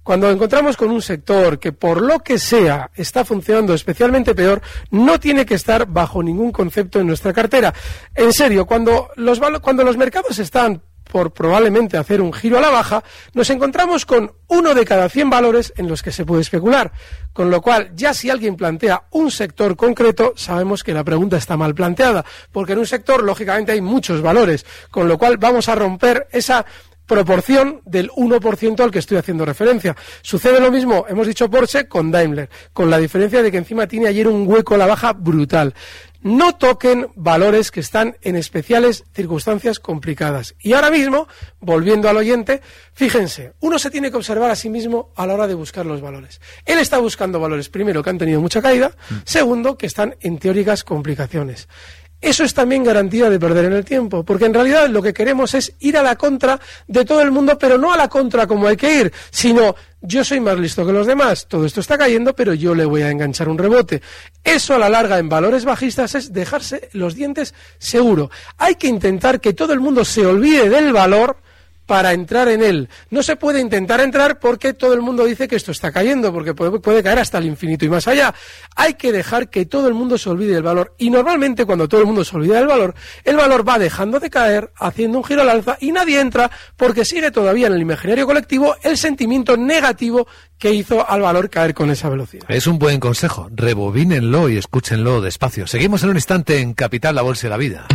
Cuando 0.03 0.29
encontramos 0.29 0.75
con 0.75 0.89
un 0.89 1.01
sector 1.01 1.59
que 1.59 1.71
por 1.71 2.01
lo 2.01 2.19
que 2.19 2.37
sea 2.37 2.89
está 2.95 3.23
funcionando 3.23 3.73
especialmente 3.73 4.35
peor, 4.35 4.61
no 4.89 5.19
tiene 5.19 5.45
que 5.45 5.55
estar 5.55 5.85
bajo 5.85 6.23
ningún 6.23 6.51
concepto 6.51 6.99
en 6.99 7.07
nuestra 7.07 7.33
cartera. 7.33 7.73
En 8.15 8.33
serio, 8.33 8.65
cuando 8.65 9.09
los, 9.15 9.39
cuando 9.61 9.83
los 9.83 9.95
mercados 9.95 10.39
están 10.39 10.81
por 11.13 11.31
probablemente 11.31 11.95
hacer 11.95 12.21
un 12.21 12.33
giro 12.33 12.57
a 12.57 12.61
la 12.61 12.71
baja, 12.71 13.03
nos 13.35 13.47
encontramos 13.51 14.03
con 14.03 14.33
uno 14.47 14.73
de 14.73 14.83
cada 14.83 15.07
100 15.07 15.29
valores 15.29 15.71
en 15.77 15.87
los 15.87 16.01
que 16.01 16.11
se 16.11 16.25
puede 16.25 16.41
especular. 16.41 16.91
Con 17.33 17.51
lo 17.51 17.61
cual, 17.61 17.91
ya 17.93 18.15
si 18.15 18.31
alguien 18.31 18.55
plantea 18.55 19.03
un 19.11 19.29
sector 19.29 19.75
concreto, 19.75 20.33
sabemos 20.35 20.83
que 20.83 20.91
la 20.91 21.03
pregunta 21.03 21.37
está 21.37 21.55
mal 21.55 21.75
planteada, 21.75 22.25
porque 22.51 22.73
en 22.73 22.79
un 22.79 22.87
sector, 22.87 23.21
lógicamente, 23.21 23.73
hay 23.73 23.81
muchos 23.81 24.23
valores. 24.23 24.65
Con 24.89 25.07
lo 25.07 25.19
cual, 25.19 25.37
vamos 25.37 25.69
a 25.69 25.75
romper 25.75 26.27
esa 26.31 26.65
proporción 27.05 27.81
del 27.85 28.09
1% 28.09 28.79
al 28.79 28.89
que 28.89 28.97
estoy 28.97 29.17
haciendo 29.17 29.45
referencia. 29.45 29.95
Sucede 30.23 30.59
lo 30.59 30.71
mismo, 30.71 31.05
hemos 31.07 31.27
dicho 31.27 31.47
Porsche, 31.47 31.87
con 31.87 32.09
Daimler, 32.09 32.49
con 32.73 32.89
la 32.89 32.97
diferencia 32.97 33.43
de 33.43 33.51
que 33.51 33.57
encima 33.57 33.85
tiene 33.85 34.07
ayer 34.07 34.27
un 34.27 34.47
hueco 34.47 34.73
a 34.73 34.79
la 34.79 34.87
baja 34.87 35.13
brutal 35.13 35.75
no 36.23 36.55
toquen 36.55 37.07
valores 37.15 37.71
que 37.71 37.79
están 37.79 38.17
en 38.21 38.35
especiales 38.35 39.03
circunstancias 39.13 39.79
complicadas. 39.79 40.55
Y 40.59 40.73
ahora 40.73 40.89
mismo, 40.89 41.27
volviendo 41.59 42.09
al 42.09 42.17
oyente, 42.17 42.61
fíjense, 42.93 43.53
uno 43.59 43.77
se 43.77 43.91
tiene 43.91 44.09
que 44.09 44.17
observar 44.17 44.49
a 44.49 44.55
sí 44.55 44.69
mismo 44.69 45.11
a 45.15 45.27
la 45.27 45.35
hora 45.35 45.47
de 45.47 45.53
buscar 45.53 45.85
los 45.85 46.01
valores. 46.01 46.41
Él 46.65 46.79
está 46.79 46.97
buscando 46.97 47.39
valores, 47.39 47.69
primero, 47.69 48.01
que 48.01 48.09
han 48.09 48.17
tenido 48.17 48.41
mucha 48.41 48.61
caída, 48.61 48.95
mm. 49.09 49.15
segundo, 49.25 49.77
que 49.77 49.85
están 49.85 50.15
en 50.21 50.37
teóricas 50.37 50.83
complicaciones. 50.83 51.67
Eso 52.23 52.45
es 52.45 52.53
también 52.53 52.85
garantía 52.85 53.29
de 53.29 53.37
perder 53.37 53.65
en 53.65 53.73
el 53.73 53.83
tiempo, 53.83 54.23
porque 54.23 54.45
en 54.45 54.53
realidad 54.53 54.87
lo 54.87 55.01
que 55.01 55.13
queremos 55.13 55.53
es 55.55 55.73
ir 55.81 55.97
a 55.97 56.01
la 56.01 56.15
contra 56.15 56.57
de 56.87 57.03
todo 57.03 57.21
el 57.21 57.31
mundo, 57.31 57.57
pero 57.59 57.77
no 57.77 57.91
a 57.91 57.97
la 57.97 58.07
contra 58.07 58.47
como 58.47 58.65
hay 58.65 58.77
que 58.77 59.01
ir, 59.01 59.13
sino 59.29 59.75
yo 59.99 60.23
soy 60.23 60.39
más 60.39 60.57
listo 60.57 60.85
que 60.85 60.93
los 60.93 61.05
demás, 61.05 61.47
todo 61.49 61.65
esto 61.65 61.81
está 61.81 61.97
cayendo, 61.97 62.33
pero 62.33 62.53
yo 62.53 62.73
le 62.75 62.85
voy 62.85 63.01
a 63.01 63.09
enganchar 63.09 63.49
un 63.49 63.57
rebote. 63.57 64.01
Eso 64.41 64.73
a 64.73 64.77
la 64.77 64.87
larga 64.87 65.19
en 65.19 65.27
valores 65.27 65.65
bajistas 65.65 66.15
es 66.15 66.31
dejarse 66.31 66.87
los 66.93 67.13
dientes 67.13 67.53
seguro. 67.77 68.31
Hay 68.57 68.75
que 68.75 68.87
intentar 68.87 69.41
que 69.41 69.51
todo 69.51 69.73
el 69.73 69.81
mundo 69.81 70.05
se 70.05 70.25
olvide 70.25 70.69
del 70.69 70.93
valor 70.93 71.42
para 71.85 72.13
entrar 72.13 72.47
en 72.47 72.63
él. 72.63 72.89
No 73.09 73.23
se 73.23 73.35
puede 73.35 73.59
intentar 73.59 73.99
entrar 74.01 74.39
porque 74.39 74.73
todo 74.73 74.93
el 74.93 75.01
mundo 75.01 75.25
dice 75.25 75.47
que 75.47 75.55
esto 75.55 75.71
está 75.71 75.91
cayendo, 75.91 76.31
porque 76.31 76.53
puede, 76.53 77.03
caer 77.03 77.19
hasta 77.19 77.37
el 77.37 77.45
infinito 77.45 77.85
y 77.85 77.89
más 77.89 78.07
allá. 78.07 78.33
Hay 78.75 78.93
que 78.95 79.11
dejar 79.11 79.49
que 79.49 79.65
todo 79.65 79.87
el 79.87 79.93
mundo 79.93 80.17
se 80.17 80.29
olvide 80.29 80.53
del 80.53 80.63
valor. 80.63 80.93
Y 80.97 81.09
normalmente 81.09 81.65
cuando 81.65 81.87
todo 81.87 82.01
el 82.01 82.07
mundo 82.07 82.23
se 82.23 82.35
olvida 82.35 82.57
del 82.57 82.67
valor, 82.67 82.95
el 83.23 83.35
valor 83.35 83.67
va 83.67 83.79
dejando 83.79 84.19
de 84.19 84.29
caer, 84.29 84.71
haciendo 84.77 85.17
un 85.17 85.23
giro 85.23 85.41
al 85.41 85.49
alza 85.49 85.77
y 85.79 85.91
nadie 85.91 86.19
entra 86.19 86.49
porque 86.77 87.05
sigue 87.05 87.31
todavía 87.31 87.67
en 87.67 87.73
el 87.73 87.81
imaginario 87.81 88.25
colectivo 88.25 88.75
el 88.83 88.97
sentimiento 88.97 89.57
negativo 89.57 90.27
que 90.57 90.71
hizo 90.71 91.07
al 91.07 91.21
valor 91.21 91.49
caer 91.49 91.73
con 91.73 91.89
esa 91.91 92.09
velocidad. 92.09 92.45
Es 92.47 92.67
un 92.67 92.79
buen 92.79 92.99
consejo. 92.99 93.49
Rebobínenlo 93.51 94.49
y 94.49 94.57
escúchenlo 94.57 95.21
despacio. 95.21 95.67
Seguimos 95.67 96.03
en 96.03 96.11
un 96.11 96.15
instante 96.15 96.59
en 96.59 96.73
Capital, 96.73 97.15
la 97.15 97.21
Bolsa 97.21 97.47
y 97.47 97.49
la 97.49 97.57
Vida. 97.57 97.87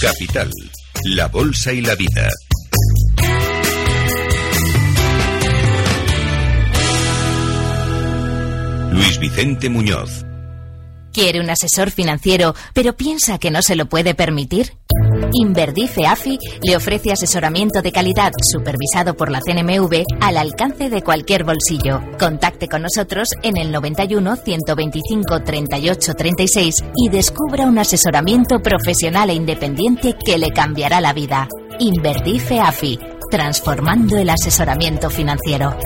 Capital, 0.00 0.50
la 1.04 1.28
Bolsa 1.28 1.72
y 1.72 1.80
la 1.80 1.94
Vida. 1.94 2.28
Luis 8.96 9.18
Vicente 9.18 9.68
Muñoz. 9.68 10.24
¿Quiere 11.12 11.40
un 11.40 11.50
asesor 11.50 11.90
financiero, 11.90 12.54
pero 12.72 12.96
piensa 12.96 13.38
que 13.38 13.50
no 13.50 13.60
se 13.60 13.76
lo 13.76 13.86
puede 13.86 14.14
permitir? 14.14 14.72
Inverdife 15.32 16.06
AFI 16.06 16.38
le 16.62 16.76
ofrece 16.76 17.12
asesoramiento 17.12 17.82
de 17.82 17.92
calidad 17.92 18.32
supervisado 18.40 19.14
por 19.14 19.30
la 19.30 19.40
CNMV 19.40 20.04
al 20.20 20.38
alcance 20.38 20.88
de 20.88 21.02
cualquier 21.02 21.44
bolsillo. 21.44 22.02
Contacte 22.18 22.68
con 22.68 22.82
nosotros 22.82 23.28
en 23.42 23.58
el 23.58 23.70
91 23.70 24.36
125 24.36 25.42
38 25.42 26.14
36 26.14 26.84
y 26.96 27.08
descubra 27.10 27.64
un 27.64 27.78
asesoramiento 27.78 28.60
profesional 28.60 29.28
e 29.28 29.34
independiente 29.34 30.16
que 30.24 30.38
le 30.38 30.52
cambiará 30.52 31.02
la 31.02 31.12
vida. 31.12 31.48
Inverdife 31.78 32.60
AFI, 32.60 32.98
transformando 33.30 34.16
el 34.16 34.30
asesoramiento 34.30 35.10
financiero. 35.10 35.76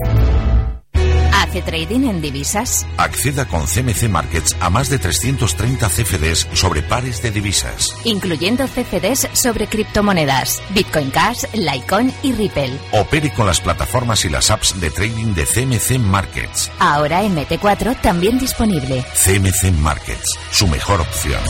¿Hace 1.50 1.62
trading 1.62 2.04
en 2.04 2.22
divisas? 2.22 2.86
Acceda 2.96 3.44
con 3.44 3.66
CMC 3.66 4.08
Markets 4.08 4.56
a 4.60 4.70
más 4.70 4.88
de 4.88 5.00
330 5.00 5.88
CFDs 5.88 6.46
sobre 6.52 6.80
pares 6.80 7.22
de 7.22 7.32
divisas. 7.32 7.92
Incluyendo 8.04 8.68
CFDs 8.68 9.26
sobre 9.32 9.66
criptomonedas, 9.66 10.62
Bitcoin 10.72 11.10
Cash, 11.10 11.46
Litecoin 11.52 12.12
y 12.22 12.34
Ripple. 12.34 12.78
Opere 12.92 13.32
con 13.32 13.48
las 13.48 13.60
plataformas 13.60 14.24
y 14.24 14.28
las 14.28 14.48
apps 14.52 14.80
de 14.80 14.90
trading 14.90 15.34
de 15.34 15.44
CMC 15.44 15.98
Markets. 15.98 16.70
Ahora 16.78 17.24
en 17.24 17.34
MT4 17.34 18.00
también 18.00 18.38
disponible. 18.38 19.04
CMC 19.12 19.72
Markets, 19.80 20.38
su 20.52 20.68
mejor 20.68 21.00
opción. 21.00 21.40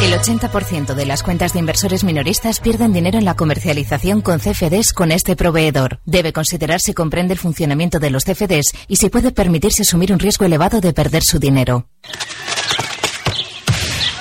El 0.00 0.14
80% 0.14 0.94
de 0.94 1.04
las 1.04 1.22
cuentas 1.22 1.52
de 1.52 1.58
inversores 1.58 2.02
minoristas 2.02 2.60
pierden 2.60 2.94
dinero 2.94 3.18
en 3.18 3.26
la 3.26 3.34
comercialización 3.34 4.22
con 4.22 4.38
CFDs 4.38 4.94
con 4.94 5.12
este 5.12 5.36
proveedor. 5.36 6.00
Debe 6.06 6.32
considerar 6.32 6.80
si 6.80 6.94
comprende 6.94 7.34
el 7.34 7.38
funcionamiento 7.38 7.98
de 7.98 8.08
los 8.08 8.24
CFDs 8.24 8.72
y 8.86 8.96
si 8.96 9.10
puede 9.10 9.17
permitirse 9.34 9.82
asumir 9.82 10.12
un 10.12 10.18
riesgo 10.18 10.44
elevado 10.44 10.80
de 10.80 10.92
perder 10.92 11.22
su 11.22 11.38
dinero. 11.38 11.88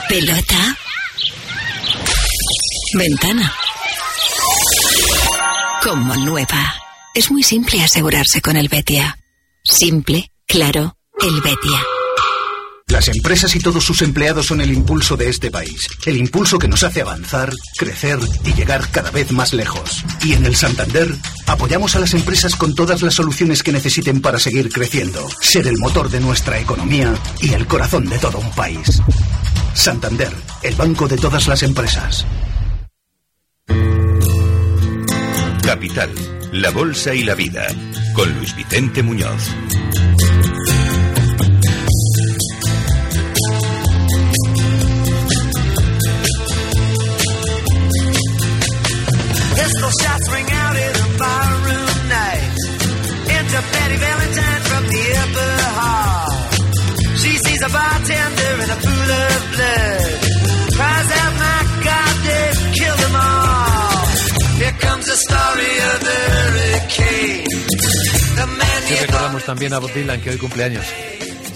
Pelota. 0.09 0.77
Ventana. 2.93 3.53
Como 5.83 6.15
nueva. 6.15 6.73
Es 7.13 7.31
muy 7.31 7.43
simple 7.43 7.81
asegurarse 7.83 8.41
con 8.41 8.57
el 8.57 8.69
Betia. 8.69 9.17
Simple, 9.63 10.31
claro, 10.47 10.97
el 11.19 11.41
Betia. 11.41 11.96
Las 12.89 13.09
empresas 13.09 13.53
y 13.53 13.59
todos 13.59 13.83
sus 13.83 14.01
empleados 14.01 14.45
son 14.45 14.61
el 14.61 14.71
impulso 14.71 15.17
de 15.17 15.27
este 15.27 15.51
país. 15.51 15.89
El 16.05 16.15
impulso 16.15 16.57
que 16.57 16.69
nos 16.69 16.83
hace 16.83 17.01
avanzar, 17.01 17.51
crecer 17.77 18.17
y 18.45 18.53
llegar 18.53 18.89
cada 18.89 19.11
vez 19.11 19.31
más 19.33 19.51
lejos. 19.51 20.05
Y 20.23 20.33
en 20.33 20.45
el 20.45 20.55
Santander 20.55 21.13
apoyamos 21.47 21.97
a 21.97 21.99
las 21.99 22.13
empresas 22.13 22.55
con 22.55 22.75
todas 22.75 23.01
las 23.01 23.13
soluciones 23.13 23.61
que 23.61 23.73
necesiten 23.73 24.21
para 24.21 24.39
seguir 24.39 24.69
creciendo, 24.69 25.27
ser 25.41 25.67
el 25.67 25.77
motor 25.77 26.09
de 26.09 26.21
nuestra 26.21 26.59
economía 26.59 27.13
y 27.41 27.53
el 27.53 27.67
corazón 27.67 28.07
de 28.07 28.19
todo 28.19 28.39
un 28.39 28.51
país. 28.51 29.01
Santander, 29.73 30.31
el 30.63 30.75
banco 30.75 31.09
de 31.09 31.17
todas 31.17 31.45
las 31.47 31.63
empresas. 31.63 32.25
Capital, 35.61 36.09
la 36.53 36.71
Bolsa 36.71 37.13
y 37.13 37.23
la 37.23 37.35
Vida, 37.35 37.67
con 38.13 38.33
Luis 38.33 38.55
Vicente 38.55 39.03
Muñoz. 39.03 39.51
Betty 53.73 53.97
Valentine 53.97 54.61
from 54.69 54.83
the 54.93 55.03
upper 55.23 55.53
hall. 55.79 56.29
She 57.21 57.33
sees 57.43 57.61
a 57.61 57.69
bartender 57.69 58.53
in 58.63 58.69
a 58.69 58.79
pool 58.85 59.09
of 59.25 59.39
blood. 59.53 60.11
Cries 60.77 61.09
out, 61.21 61.33
my 61.45 61.59
God, 61.87 62.15
they've 62.27 62.61
killed 62.77 62.99
them 63.05 63.15
all. 63.15 64.05
Here 64.61 64.75
comes 64.85 65.05
the 65.05 65.17
story 65.27 65.73
of 65.91 65.97
the 66.07 66.19
hurricane. 66.33 67.45
The 68.39 68.47
man 68.47 68.81
recordamos 69.01 69.43
también 69.43 69.73
a 69.73 69.79
Bob 69.79 69.91
Dylan 69.91 70.21
que 70.21 70.29
hoy 70.31 70.37
cumpleaños. 70.37 70.85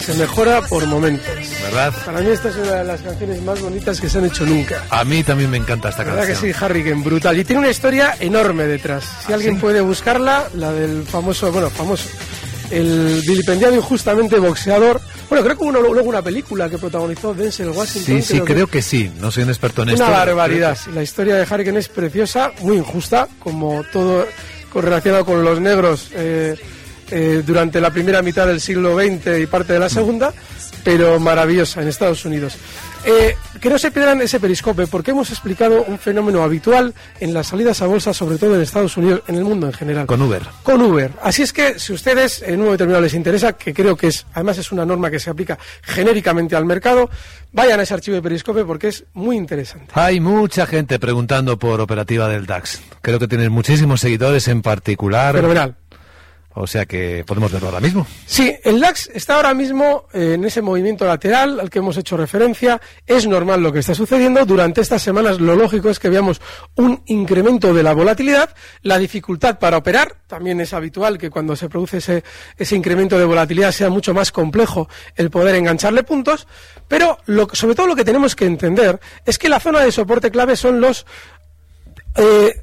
Se 0.02 0.14
mejora 0.16 0.62
por 0.64 0.86
momentos. 0.88 1.26
¿Verdad? 1.64 1.94
Para 2.06 2.22
mí 2.22 2.30
esta 2.30 2.50
es 2.50 2.56
una 2.56 2.72
de 2.74 2.84
las 2.86 3.02
canciones 3.02 3.42
más 3.44 3.60
bonitas 3.62 4.00
que 4.02 4.10
se 4.10 4.18
han 4.18 4.26
hecho 4.26 4.46
nunca. 4.46 4.84
A 4.90 5.04
mí 5.04 5.24
también 5.24 5.50
me 5.50 5.58
encanta 5.58 5.90
esta 5.90 6.04
La 6.04 6.10
verdad 6.12 6.28
que 6.28 6.34
canción. 6.34 6.54
sí, 6.54 6.66
Harrigan, 6.66 7.04
brutal. 7.04 7.38
Y 7.40 7.44
tiene 7.44 7.60
una 7.60 7.70
historia 7.70 8.16
enorme 8.20 8.66
detrás. 8.66 9.04
Si 9.26 9.32
alguien 9.34 9.60
puede 9.60 9.82
buscarla, 9.82 10.48
la 10.56 10.72
del 10.72 11.04
famoso, 11.04 11.52
bueno, 11.52 11.70
famoso, 11.70 12.10
el 12.72 13.22
vilipendiado 13.28 13.76
y 13.76 13.82
justamente 13.82 14.40
boxeador. 14.40 15.02
Bueno, 15.30 15.44
creo 15.46 15.58
que 15.58 15.64
hubo 15.64 15.70
una- 15.70 15.80
luego 15.80 16.10
una 16.10 16.22
película 16.22 16.70
que 16.70 16.78
protagonizó 16.78 17.34
Denzel 17.34 17.70
Washington. 17.70 18.22
Sí, 18.22 18.22
sí, 18.22 18.40
creo 18.42 18.68
que 18.68 18.82
sí. 18.82 19.12
No 19.20 19.32
soy 19.32 19.44
un 19.44 19.50
experto 19.50 19.84
en 19.84 19.90
Una 19.90 19.94
esto. 19.96 20.12
barbaridad. 20.12 20.78
La 20.94 21.04
historia 21.04 21.36
de 21.36 21.46
Harrigan 21.50 21.78
es 21.78 21.88
preciosa, 21.90 22.52
muy 22.62 22.78
injusta, 22.78 23.28
como 23.40 23.84
todo 23.94 24.26
correlacionado 24.74 25.26
con 25.26 25.44
los 25.44 25.60
negros 25.60 26.10
eh, 26.14 26.56
eh, 27.12 27.44
durante 27.46 27.80
la 27.80 27.92
primera 27.92 28.22
mitad 28.22 28.48
del 28.48 28.62
siglo 28.62 28.96
XX 28.96 29.40
y 29.40 29.46
parte 29.46 29.74
de 29.74 29.80
la 29.80 29.90
segunda, 29.90 30.34
pero 30.84 31.20
maravillosa 31.20 31.82
en 31.82 31.88
Estados 31.88 32.26
Unidos. 32.26 32.58
Eh, 33.04 33.36
que 33.60 33.70
no 33.70 33.80
se 33.80 33.92
pierdan 33.92 34.22
ese 34.22 34.40
periscope, 34.40 34.86
porque 34.88 35.12
hemos 35.12 35.30
explicado 35.32 35.84
un 35.84 35.98
fenómeno 35.98 36.44
habitual 36.44 36.94
en 37.20 37.34
las 37.34 37.48
salidas 37.48 37.82
a 37.82 37.88
bolsa, 37.88 38.14
sobre 38.14 38.38
todo 38.38 38.56
en 38.56 38.62
Estados 38.62 38.96
Unidos, 38.98 39.24
en 39.28 39.36
el 39.36 39.44
mundo 39.44 39.68
en 39.68 39.74
general. 39.74 40.06
Con 40.06 40.22
Uber. 40.22 40.44
Con 40.64 40.82
Uber. 40.82 41.12
Así 41.22 41.42
es 41.42 41.52
que 41.52 41.80
si 41.80 41.94
ustedes 41.94 42.42
en 42.44 42.54
un 42.54 42.58
momento 42.60 42.72
determinado 42.74 43.02
les 43.04 43.14
interesa, 43.14 43.54
que 43.54 43.74
creo 43.74 43.96
que 43.96 44.08
es, 44.08 44.26
además 44.34 44.58
es 44.60 44.72
una 44.72 44.86
norma 44.86 45.10
que 45.10 45.20
se 45.20 45.30
aplica 45.30 45.58
genéricamente 45.82 46.56
al 46.56 46.66
mercado, 46.66 47.10
vayan 47.52 47.80
a 47.80 47.84
ese 47.84 47.94
archivo 47.94 48.16
de 48.16 48.22
Periscope 48.22 48.66
porque 48.66 48.90
es 48.90 49.04
muy 49.14 49.36
interesante. 49.36 49.88
Hay 49.94 50.20
mucha 50.20 50.66
gente 50.68 51.00
preguntando 51.00 51.58
por 51.58 51.82
operativa 51.82 52.28
del 52.28 52.46
DAX. 52.46 52.82
Creo 53.02 53.20
que 53.20 53.28
tienes 53.28 53.50
muchísimos 53.50 54.02
seguidores 54.02 54.48
en 54.48 54.62
particular. 54.62 55.36
Fenomenal. 55.36 55.81
O 56.54 56.68
sea 56.68 56.86
que 56.86 57.24
podemos 57.26 57.52
verlo 57.52 57.70
ahora 57.70 57.80
mismo. 57.80 58.06
Sí, 58.26 58.54
el 58.64 58.82
DAX 58.82 59.10
está 59.14 59.36
ahora 59.36 59.54
mismo 59.54 60.08
eh, 60.14 60.34
en 60.34 60.44
ese 60.44 60.62
movimiento 60.62 61.06
lateral 61.06 61.62
al 61.62 61.70
que 61.70 61.80
hemos 61.80 61.96
hecho 61.96 62.18
referencia. 62.18 62.82
Es 63.08 63.26
normal 63.26 63.64
lo 63.64 63.72
que 63.72 63.80
está 63.80 63.96
sucediendo. 63.96 64.46
Durante 64.46 64.82
estas 64.82 65.02
semanas 65.02 65.40
lo 65.40 65.56
lógico 65.56 65.90
es 65.90 65.98
que 65.98 66.10
veamos 66.10 66.42
un 66.76 67.04
incremento 67.06 67.74
de 67.74 67.84
la 67.84 67.94
volatilidad. 67.94 68.54
La 68.82 68.98
dificultad 68.98 69.60
para 69.60 69.78
operar, 69.78 70.18
también 70.28 70.60
es 70.60 70.74
habitual 70.74 71.18
que 71.18 71.30
cuando 71.30 71.56
se 71.56 71.70
produce 71.70 71.98
ese, 71.98 72.24
ese 72.58 72.76
incremento 72.76 73.18
de 73.18 73.24
volatilidad 73.24 73.72
sea 73.72 73.90
mucho 73.90 74.14
más 74.14 74.34
complejo 74.34 74.90
el 75.16 75.30
poder 75.30 75.56
engancharle 75.56 76.04
puntos. 76.04 76.48
Pero 76.90 77.18
lo, 77.28 77.48
sobre 77.54 77.76
todo 77.76 77.88
lo 77.88 77.96
que 77.96 78.04
tenemos 78.04 78.36
que 78.36 78.46
entender 78.46 79.00
es 79.26 79.38
que 79.38 79.48
la 79.48 79.62
zona 79.62 79.80
de 79.80 79.94
soporte 79.94 80.32
clave 80.32 80.58
son 80.58 80.82
los 80.82 81.06
eh, 82.16 82.62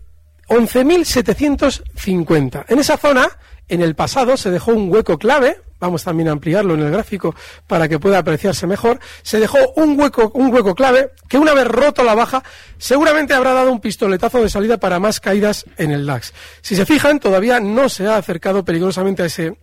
11.750. 0.49 2.65
En 2.69 2.79
esa 2.79 2.97
zona, 2.97 3.29
en 3.69 3.83
el 3.83 3.95
pasado, 3.95 4.37
se 4.37 4.51
dejó 4.51 4.73
un 4.73 4.93
hueco 4.93 5.19
clave. 5.19 5.61
Vamos 5.81 6.03
también 6.03 6.29
a 6.29 6.33
ampliarlo 6.33 6.75
en 6.75 6.81
el 6.81 6.91
gráfico 6.91 7.37
para 7.69 7.89
que 7.89 8.01
pueda 8.01 8.19
apreciarse 8.19 8.67
mejor. 8.67 8.99
Se 9.23 9.39
dejó 9.39 9.59
un 9.77 9.99
hueco, 9.99 10.33
un 10.35 10.53
hueco 10.53 10.75
clave 10.75 11.13
que 11.29 11.39
una 11.39 11.55
vez 11.55 11.69
roto 11.69 12.03
la 12.03 12.15
baja, 12.15 12.43
seguramente 12.79 13.33
habrá 13.33 13.53
dado 13.53 13.71
un 13.71 13.81
pistoletazo 13.81 14.43
de 14.43 14.49
salida 14.49 14.79
para 14.79 14.99
más 14.99 15.21
caídas 15.21 15.67
en 15.77 15.93
el 15.93 16.05
DAX. 16.05 16.33
Si 16.63 16.75
se 16.75 16.85
fijan, 16.85 17.21
todavía 17.21 17.61
no 17.61 17.89
se 17.89 18.09
ha 18.09 18.17
acercado 18.17 18.65
peligrosamente 18.65 19.23
a 19.23 19.27
ese 19.27 19.57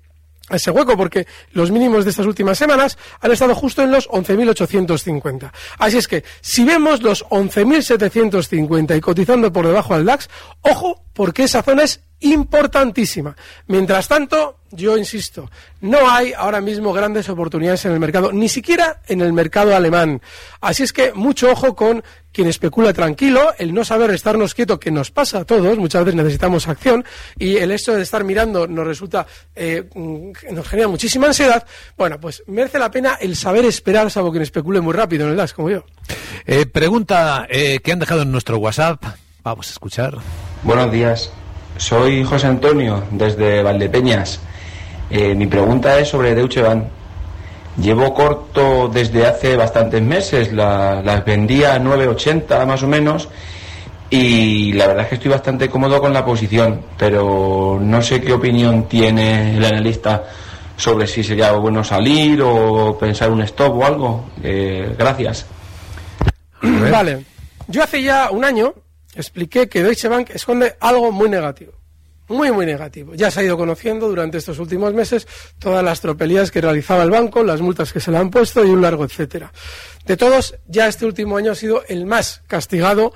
ese 0.49 0.71
hueco 0.71 0.95
porque 0.95 1.25
los 1.53 1.71
mínimos 1.71 2.03
de 2.03 2.12
estas 2.12 2.25
últimas 2.25 2.58
semanas 2.58 2.97
han 3.19 3.31
estado 3.31 3.55
justo 3.55 3.81
en 3.81 3.91
los 3.91 4.08
11.850. 4.10 5.51
Así 5.79 5.97
es 5.97 6.08
que 6.08 6.23
si 6.41 6.63
vemos 6.63 7.01
los 7.01 7.25
11.750 7.25 8.97
y 8.97 9.01
cotizando 9.01 9.51
por 9.51 9.65
debajo 9.65 9.93
al 9.93 10.05
DAX, 10.05 10.29
ojo 10.62 11.03
porque 11.13 11.43
esa 11.43 11.63
zona 11.63 11.84
es 11.84 12.01
importantísima. 12.19 13.36
Mientras 13.67 14.08
tanto, 14.08 14.60
yo 14.75 14.97
insisto, 14.97 15.49
no 15.81 16.09
hay 16.09 16.33
ahora 16.33 16.61
mismo 16.61 16.93
grandes 16.93 17.29
oportunidades 17.29 17.85
en 17.85 17.93
el 17.93 17.99
mercado, 17.99 18.31
ni 18.31 18.49
siquiera 18.49 19.01
en 19.07 19.21
el 19.21 19.33
mercado 19.33 19.75
alemán. 19.75 20.21
Así 20.61 20.83
es 20.83 20.93
que 20.93 21.13
mucho 21.13 21.51
ojo 21.51 21.75
con 21.75 22.03
quien 22.35 22.49
especula 22.49 22.91
tranquilo, 22.91 23.53
el 23.57 23.73
no 23.73 23.85
saber 23.85 24.11
estarnos 24.11 24.53
quieto, 24.53 24.77
que 24.77 24.91
nos 24.91 25.09
pasa 25.09 25.39
a 25.39 25.45
todos, 25.45 25.77
muchas 25.77 26.03
veces 26.03 26.17
necesitamos 26.17 26.67
acción, 26.67 27.05
y 27.39 27.55
el 27.55 27.71
hecho 27.71 27.95
de 27.95 28.01
estar 28.01 28.25
mirando 28.25 28.67
nos 28.67 28.85
resulta, 28.85 29.25
eh, 29.55 29.89
mm, 29.93 30.31
nos 30.51 30.67
genera 30.67 30.89
muchísima 30.89 31.27
ansiedad. 31.27 31.65
Bueno, 31.97 32.19
pues 32.19 32.43
merece 32.47 32.77
la 32.77 32.91
pena 32.91 33.17
el 33.21 33.38
saber 33.38 33.63
esperar, 33.63 34.11
salvo 34.11 34.31
quien 34.31 34.43
especule 34.43 34.81
muy 34.81 34.93
rápido 34.93 35.25
en 35.25 35.31
el 35.31 35.38
DAX, 35.38 35.53
como 35.53 35.69
yo. 35.69 35.85
Eh, 36.45 36.65
pregunta 36.65 37.47
eh, 37.49 37.79
que 37.81 37.93
han 37.93 37.99
dejado 37.99 38.23
en 38.23 38.31
nuestro 38.33 38.57
WhatsApp. 38.57 39.01
Vamos 39.41 39.69
a 39.69 39.71
escuchar. 39.71 40.17
Buenos 40.63 40.91
días, 40.91 41.31
soy 41.77 42.25
José 42.25 42.47
Antonio 42.47 43.03
desde 43.11 43.63
Valdepeñas. 43.63 44.41
Eh, 45.10 45.36
mi 45.36 45.46
pregunta 45.48 46.00
es 46.00 46.08
sobre 46.10 46.34
Deutsche 46.36 46.62
Bank. 46.62 46.84
Llevo 47.78 48.13
corto 48.13 48.88
desde 48.88 49.26
hace 49.26 49.56
bastantes 49.58 50.02
meses, 50.02 50.54
la- 50.54 51.02
las 51.04 51.26
vendía 51.26 51.76
a 51.76 51.80
9.80 51.80 52.65
más 52.65 52.82
o 52.84 52.88
menos 52.88 53.28
y 54.10 54.72
la 54.74 54.88
verdad 54.88 55.04
es 55.04 55.10
que 55.10 55.15
estoy 55.15 55.32
bastante 55.32 55.70
cómodo 55.70 56.00
con 56.00 56.13
la 56.13 56.24
posición, 56.24 56.82
pero 56.98 57.78
no 57.82 58.02
sé 58.02 58.22
qué 58.22 58.32
opinión 58.34 58.88
tiene 58.88 59.58
el 59.58 59.65
analista 59.65 60.24
sobre 60.78 61.06
si 61.08 61.24
sería 61.24 61.52
bueno 61.54 61.84
salir 61.84 62.41
o 62.41 62.98
pensar 62.98 63.30
un 63.32 63.41
stop 63.41 63.78
o 63.78 63.86
algo. 63.86 64.26
Eh, 64.44 64.96
gracias. 64.98 65.46
Vale. 66.62 67.26
Yo 67.68 67.84
hace 67.84 68.02
ya 68.02 68.30
un 68.32 68.44
año 68.46 68.74
expliqué 69.15 69.68
que 69.68 69.84
Deutsche 69.84 70.08
Bank 70.08 70.30
esconde 70.34 70.76
algo 70.80 71.12
muy 71.12 71.30
negativo. 71.30 71.74
Muy, 72.27 72.51
muy 72.51 72.65
negativo. 72.65 73.13
Ya 73.13 73.29
se 73.29 73.39
ha 73.39 73.43
ido 73.43 73.57
conociendo 73.57 74.07
durante 74.07 74.39
estos 74.39 74.57
últimos 74.59 74.93
meses 74.93 75.27
todas 75.59 75.83
las 75.83 76.01
tropelías 76.01 76.49
que 76.49 76.59
realizaba 76.61 77.03
el 77.03 77.11
banco, 77.11 77.43
las 77.43 77.61
multas 77.61 77.93
que 77.93 77.99
se 77.99 78.09
le 78.11 78.17
han 78.17 78.31
puesto 78.31 78.65
y 78.65 78.69
un 78.69 78.81
largo 78.81 79.05
etcétera. 79.05 79.51
De 80.05 80.17
todos, 80.17 80.55
ya 80.67 80.88
este 80.88 81.05
último 81.05 81.38
año 81.38 81.51
ha 81.51 81.55
sido 81.55 81.83
el 81.88 82.05
más 82.05 82.41
castigado 82.47 83.13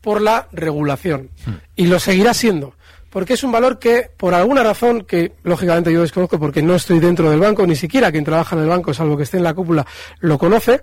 por 0.00 0.20
la 0.22 0.48
regulación. 0.52 1.30
Y 1.74 1.86
lo 1.86 1.98
seguirá 1.98 2.32
siendo. 2.32 2.74
porque 3.10 3.32
es 3.32 3.42
un 3.44 3.50
valor 3.50 3.78
que, 3.78 4.10
por 4.14 4.34
alguna 4.34 4.62
razón 4.62 5.06
que 5.06 5.32
lógicamente 5.42 5.90
yo 5.90 6.02
desconozco 6.02 6.38
porque 6.38 6.60
no 6.60 6.74
estoy 6.74 7.00
dentro 7.00 7.30
del 7.30 7.40
banco, 7.40 7.66
ni 7.66 7.74
siquiera 7.74 8.12
quien 8.12 8.24
trabaja 8.24 8.56
en 8.56 8.62
el 8.62 8.68
banco, 8.68 8.92
salvo 8.92 9.16
que 9.16 9.22
esté 9.22 9.38
en 9.38 9.42
la 9.42 9.54
cúpula, 9.54 9.86
lo 10.20 10.36
conoce, 10.36 10.82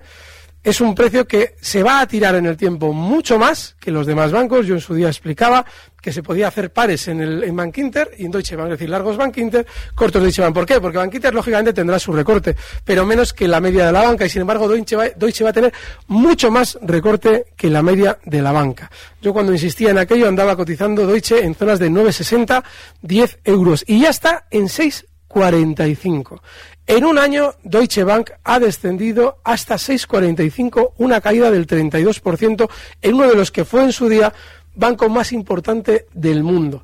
es 0.64 0.80
un 0.80 0.96
precio 0.96 1.28
que 1.28 1.56
se 1.60 1.84
va 1.84 2.00
a 2.00 2.08
tirar 2.08 2.36
en 2.36 2.46
el 2.46 2.56
tiempo 2.56 2.94
mucho 2.94 3.38
más 3.38 3.76
que 3.80 3.92
los 3.92 4.08
demás 4.08 4.32
bancos. 4.32 4.66
Yo 4.66 4.76
en 4.76 4.82
su 4.82 4.96
día 4.96 5.08
explicaba 5.08 5.66
que 6.02 6.12
se 6.12 6.22
podía 6.22 6.50
hacer 6.50 6.72
pares 6.72 7.08
en, 7.08 7.22
el, 7.22 7.44
en 7.44 7.74
y 8.18 8.26
en 8.26 8.32
Deutsche 8.32 8.56
Bank, 8.58 8.68
es 8.68 8.72
decir, 8.72 8.90
largos 8.90 9.16
Bank 9.16 9.38
Inter, 9.38 9.66
cortos 9.96 10.22
Deutsche 10.22 10.42
Bank. 10.42 10.54
¿Por 10.54 10.66
qué? 10.66 10.82
Porque 10.82 10.98
Bank 10.98 11.14
Inter 11.14 11.34
lógicamente 11.34 11.72
tendrá 11.72 11.98
su 11.98 12.12
recorte, 12.12 12.56
pero 12.84 13.06
menos 13.06 13.34
que 13.34 13.48
la 13.48 13.62
media 13.62 13.86
de 13.86 13.92
la 13.94 14.02
banca 14.02 14.26
y 14.26 14.30
sin 14.30 14.42
embargo 14.42 14.68
Deutsche 14.68 14.98
Deutsche 15.16 15.44
va 15.46 15.52
a 15.52 15.54
tener 15.54 15.74
mucho 16.08 16.52
más 16.52 16.78
recorte 16.82 17.46
que 17.56 17.70
la 17.70 17.82
media 17.82 18.20
de 18.26 18.42
la 18.42 18.52
banca. 18.52 18.92
Yo 19.22 19.32
cuando 19.32 19.54
insistía 19.54 19.92
en 19.92 19.98
aquello 19.98 20.28
andaba 20.28 20.58
cotizando 20.58 21.08
Deutsche 21.08 21.44
en 21.44 21.56
zonas 21.56 21.80
de 21.80 21.90
9,60, 21.90 22.64
10 23.02 23.40
euros 23.46 23.86
y 23.88 24.02
ya 24.02 24.10
está 24.10 24.46
en 24.52 24.66
6,45. 24.66 26.42
En 26.86 27.06
un 27.06 27.18
año, 27.18 27.54
Deutsche 27.64 28.04
Bank 28.04 28.32
ha 28.44 28.60
descendido 28.60 29.38
hasta 29.44 29.76
6,45, 29.76 30.94
una 30.98 31.22
caída 31.22 31.50
del 31.50 31.66
32% 31.66 32.70
en 33.02 33.14
uno 33.14 33.30
de 33.30 33.36
los 33.36 33.52
que 33.52 33.64
fue 33.64 33.84
en 33.84 33.94
su 33.94 34.10
día 34.10 34.34
banco 34.76 35.08
más 35.08 35.32
importante 35.32 36.08
del 36.14 36.44
mundo. 36.44 36.84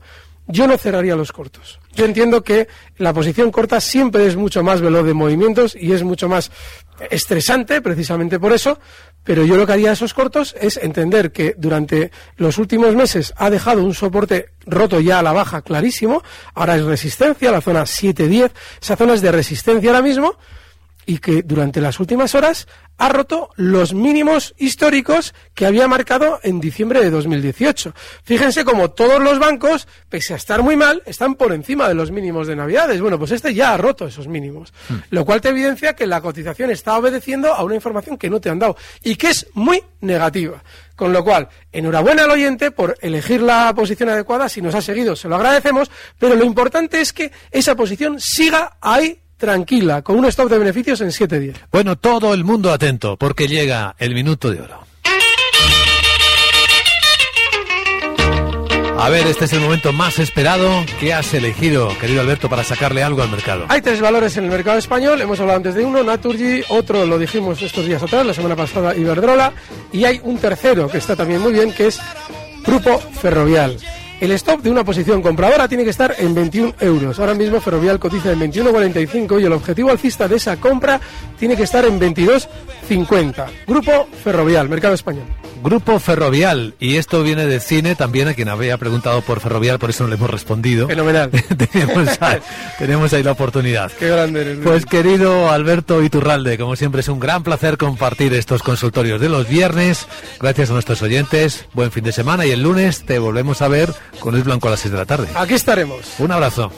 Yo 0.52 0.68
no 0.68 0.80
cerraría 0.80 1.16
los 1.16 1.32
cortos. 1.32 1.80
Yo 1.94 2.06
entiendo 2.06 2.44
que 2.44 2.68
la 2.98 3.14
posición 3.14 3.52
corta 3.52 3.80
siempre 3.80 4.26
es 4.26 4.36
mucho 4.36 4.64
más 4.64 4.82
veloz 4.82 5.06
de 5.06 5.14
movimientos 5.14 5.76
y 5.80 5.94
es 5.94 6.02
mucho 6.02 6.28
más 6.28 6.52
estresante, 7.12 7.82
precisamente 7.82 8.40
por 8.40 8.52
eso, 8.52 8.80
pero 9.24 9.46
yo 9.46 9.58
lo 9.58 9.68
que 9.68 9.74
haría 9.74 9.92
a 9.92 9.94
esos 9.94 10.16
cortos 10.16 10.56
es 10.60 10.78
entender 10.78 11.32
que 11.32 11.54
durante 11.56 12.12
los 12.36 12.58
últimos 12.58 12.96
meses 12.96 13.32
ha 13.38 13.52
dejado 13.52 13.84
un 13.84 13.94
soporte 13.94 14.50
roto 14.66 15.00
ya 15.00 15.20
a 15.20 15.24
la 15.24 15.34
baja 15.34 15.62
clarísimo, 15.62 16.24
ahora 16.56 16.78
es 16.78 16.84
resistencia, 16.84 17.52
la 17.52 17.62
zona 17.62 17.84
7-10, 17.84 18.52
esa 18.82 18.96
zona 18.96 19.14
es 19.14 19.22
de 19.22 19.32
resistencia 19.32 19.92
ahora 19.92 20.02
mismo, 20.02 20.36
y 21.10 21.18
que 21.18 21.42
durante 21.42 21.82
las 21.82 22.00
últimas 22.00 22.36
horas 22.36 22.68
ha 23.00 23.10
roto 23.10 23.50
los 23.56 23.96
mínimos 23.96 24.54
históricos 24.60 25.34
que 25.56 25.66
había 25.66 25.88
marcado 25.88 26.40
en 26.44 26.60
diciembre 26.60 27.00
de 27.00 27.10
2018. 27.10 27.96
Fíjense 28.24 28.64
como 28.64 28.92
todos 28.92 29.20
los 29.20 29.40
bancos, 29.40 29.88
pese 30.08 30.34
a 30.34 30.38
estar 30.38 30.62
muy 30.62 30.76
mal, 30.76 31.02
están 31.08 31.34
por 31.34 31.52
encima 31.52 31.88
de 31.88 31.96
los 31.96 32.12
mínimos 32.12 32.46
de 32.46 32.56
Navidades. 32.56 33.02
Bueno, 33.02 33.18
pues 33.18 33.32
este 33.32 33.56
ya 33.56 33.74
ha 33.74 33.78
roto 33.78 34.06
esos 34.06 34.28
mínimos, 34.28 34.72
lo 35.10 35.26
cual 35.26 35.42
te 35.42 35.50
evidencia 35.50 35.96
que 35.96 36.06
la 36.06 36.22
cotización 36.22 36.70
está 36.70 36.96
obedeciendo 36.96 37.56
a 37.56 37.64
una 37.64 37.74
información 37.74 38.16
que 38.16 38.30
no 38.30 38.40
te 38.40 38.52
han 38.52 38.60
dado 38.60 38.78
y 39.02 39.16
que 39.16 39.30
es 39.30 39.48
muy 39.54 39.82
negativa. 40.02 40.64
Con 40.96 41.12
lo 41.12 41.24
cual, 41.24 41.50
enhorabuena 41.72 42.26
al 42.26 42.32
oyente 42.32 42.70
por 42.70 42.96
elegir 43.02 43.42
la 43.42 43.74
posición 43.74 44.10
adecuada. 44.10 44.48
Si 44.48 44.62
nos 44.62 44.76
ha 44.76 44.82
seguido, 44.82 45.16
se 45.16 45.28
lo 45.28 45.38
agradecemos. 45.38 45.90
Pero 46.20 46.36
lo 46.36 46.44
importante 46.44 47.02
es 47.02 47.14
que 47.14 47.32
esa 47.50 47.74
posición 47.74 48.20
siga 48.20 48.78
ahí 48.80 49.24
tranquila, 49.40 50.04
con 50.04 50.18
un 50.18 50.26
stop 50.26 50.50
de 50.50 50.60
beneficios 50.60 51.02
en 51.02 51.12
7 51.12 51.40
días. 51.40 51.58
Bueno, 51.72 51.96
todo 51.96 52.36
el 52.36 52.44
mundo 52.44 52.72
atento, 52.72 53.18
porque 53.18 53.48
llega 53.48 53.96
el 53.98 54.14
minuto 54.14 54.52
de 54.52 54.62
oro. 54.62 54.90
A 59.00 59.08
ver, 59.08 59.26
este 59.28 59.46
es 59.46 59.54
el 59.54 59.62
momento 59.62 59.94
más 59.94 60.20
esperado. 60.20 60.84
¿Qué 61.00 61.14
has 61.14 61.34
elegido, 61.34 61.98
querido 62.00 62.20
Alberto, 62.20 62.50
para 62.50 62.66
sacarle 62.66 63.02
algo 63.02 63.22
al 63.22 63.32
mercado? 63.32 63.66
Hay 63.70 63.82
tres 63.82 64.02
valores 64.02 64.36
en 64.36 64.44
el 64.44 64.50
mercado 64.50 64.78
español, 64.78 65.22
hemos 65.22 65.40
hablado 65.40 65.56
antes 65.56 65.74
de 65.74 65.86
uno, 65.86 66.04
Naturgy, 66.04 66.64
otro 66.68 67.06
lo 67.06 67.18
dijimos 67.18 67.62
estos 67.62 67.86
días 67.86 68.04
atrás, 68.04 68.26
la 68.26 68.34
semana 68.34 68.58
pasada, 68.58 68.94
Iberdrola, 68.94 69.54
y 69.94 70.04
hay 70.04 70.20
un 70.22 70.38
tercero 70.38 70.90
que 70.90 70.98
está 70.98 71.16
también 71.16 71.40
muy 71.40 71.54
bien, 71.54 71.72
que 71.72 71.88
es 71.88 72.00
Grupo 72.66 73.00
Ferrovial. 73.00 73.78
El 74.20 74.32
stop 74.32 74.62
de 74.62 74.70
una 74.70 74.84
posición 74.84 75.22
compradora 75.22 75.70
tiene 75.70 75.86
que 75.86 75.92
estar 75.92 76.14
en 76.18 76.36
21 76.36 76.76
euros. 76.82 77.20
Ahora 77.20 77.34
mismo 77.34 77.62
Ferrovial 77.62 78.00
cotiza 78.00 78.34
en 78.34 78.40
21,45 78.40 79.42
y 79.42 79.46
el 79.46 79.54
objetivo 79.54 79.92
alcista 79.92 80.28
de 80.28 80.36
esa 80.36 80.58
compra 80.58 81.00
tiene 81.38 81.56
que 81.56 81.64
estar 81.64 81.86
en 81.86 81.98
22,50. 82.00 83.46
Grupo 83.66 84.10
Ferrovial, 84.22 84.68
Mercado 84.68 84.94
Español. 84.94 85.24
Grupo 85.64 86.00
Ferrovial, 86.00 86.74
y 86.80 86.96
esto 86.96 87.22
viene 87.22 87.46
de 87.46 87.60
cine 87.60 87.96
también, 87.96 88.30
a 88.30 88.34
quien 88.34 88.48
había 88.48 88.78
preguntado 88.78 89.22
por 89.22 89.42
Ferrovial, 89.42 89.78
por 89.78 89.90
eso 89.90 90.04
no 90.04 90.10
le 90.10 90.16
hemos 90.16 90.30
respondido. 90.30 90.88
Fenomenal. 90.88 91.32
tenemos, 91.72 92.22
ahí, 92.22 92.40
tenemos 92.78 93.14
ahí 93.14 93.24
la 93.24 93.34
oportunidad. 93.34 93.92
Qué 93.92 94.08
grande 94.08 94.42
eres. 94.42 94.60
Pues 94.64 94.86
querido 94.86 95.50
Alberto 95.50 96.02
Iturralde, 96.02 96.58
como 96.58 96.76
siempre 96.78 97.02
es 97.02 97.10
un 97.10 97.20
gran 97.20 97.44
placer 97.44 97.78
compartir 97.78 98.34
estos 98.34 98.64
consultorios 98.64 99.20
de 99.20 99.28
los 99.28 99.50
viernes. 99.50 100.08
Gracias 100.40 100.70
a 100.70 100.74
nuestros 100.74 101.02
oyentes, 101.02 101.66
buen 101.74 101.92
fin 101.92 102.06
de 102.06 102.14
semana 102.14 102.46
y 102.46 102.52
el 102.52 102.64
lunes 102.64 103.04
te 103.06 103.20
volvemos 103.20 103.62
a 103.62 103.68
ver 103.68 103.94
con 104.20 104.34
Luis 104.34 104.46
Blanco 104.46 104.68
a 104.68 104.72
las 104.72 104.80
6 104.80 104.92
de 104.92 104.98
la 104.98 105.06
tarde. 105.06 105.28
Aquí 105.36 105.54
estaremos. 105.54 106.00
Un 106.20 106.32
abrazo. 106.32 106.72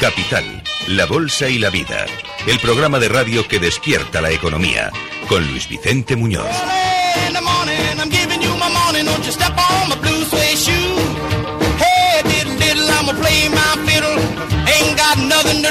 Capital, 0.00 0.62
la 0.88 1.04
Bolsa 1.04 1.48
y 1.48 1.58
la 1.58 1.68
Vida. 1.68 2.06
El 2.46 2.58
programa 2.58 2.98
de 2.98 3.10
radio 3.10 3.46
que 3.46 3.58
despierta 3.58 4.22
la 4.22 4.30
economía. 4.30 4.90
Con 5.28 5.46
Luis 5.46 5.68
Vicente 5.68 6.16
Muñoz. 6.16 6.79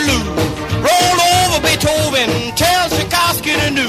Lose. 0.09 0.27
Roll 0.87 1.19
over 1.37 1.59
Beethoven, 1.61 2.29
tell 2.55 2.89
Tchaikovsky 2.89 3.53
to 3.61 3.69
do. 3.81 3.87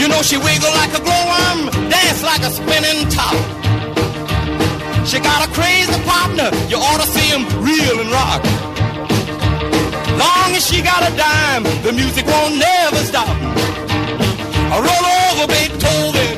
You 0.00 0.08
know 0.08 0.22
she 0.22 0.36
wiggle 0.36 0.72
like 0.80 0.92
a 0.94 1.02
glowworm, 1.02 1.70
dance 1.90 2.22
like 2.22 2.42
a 2.42 2.50
spinning 2.50 3.08
top. 3.10 3.36
She 5.06 5.18
got 5.20 5.40
a 5.46 5.50
crazy 5.52 5.98
partner, 6.04 6.48
you 6.68 6.76
ought 6.76 7.00
to 7.00 7.08
see 7.14 7.28
him 7.34 7.44
reel 7.64 7.96
and 8.02 8.10
rock. 8.10 8.42
Long 10.18 10.50
as 10.54 10.66
she 10.66 10.82
got 10.82 11.00
a 11.10 11.12
dime, 11.16 11.64
the 11.82 11.92
music 11.92 12.26
won't 12.26 12.56
never 12.58 13.02
stop. 13.10 13.28
Roll 14.86 15.06
over 15.30 15.46
Beethoven. 15.46 16.37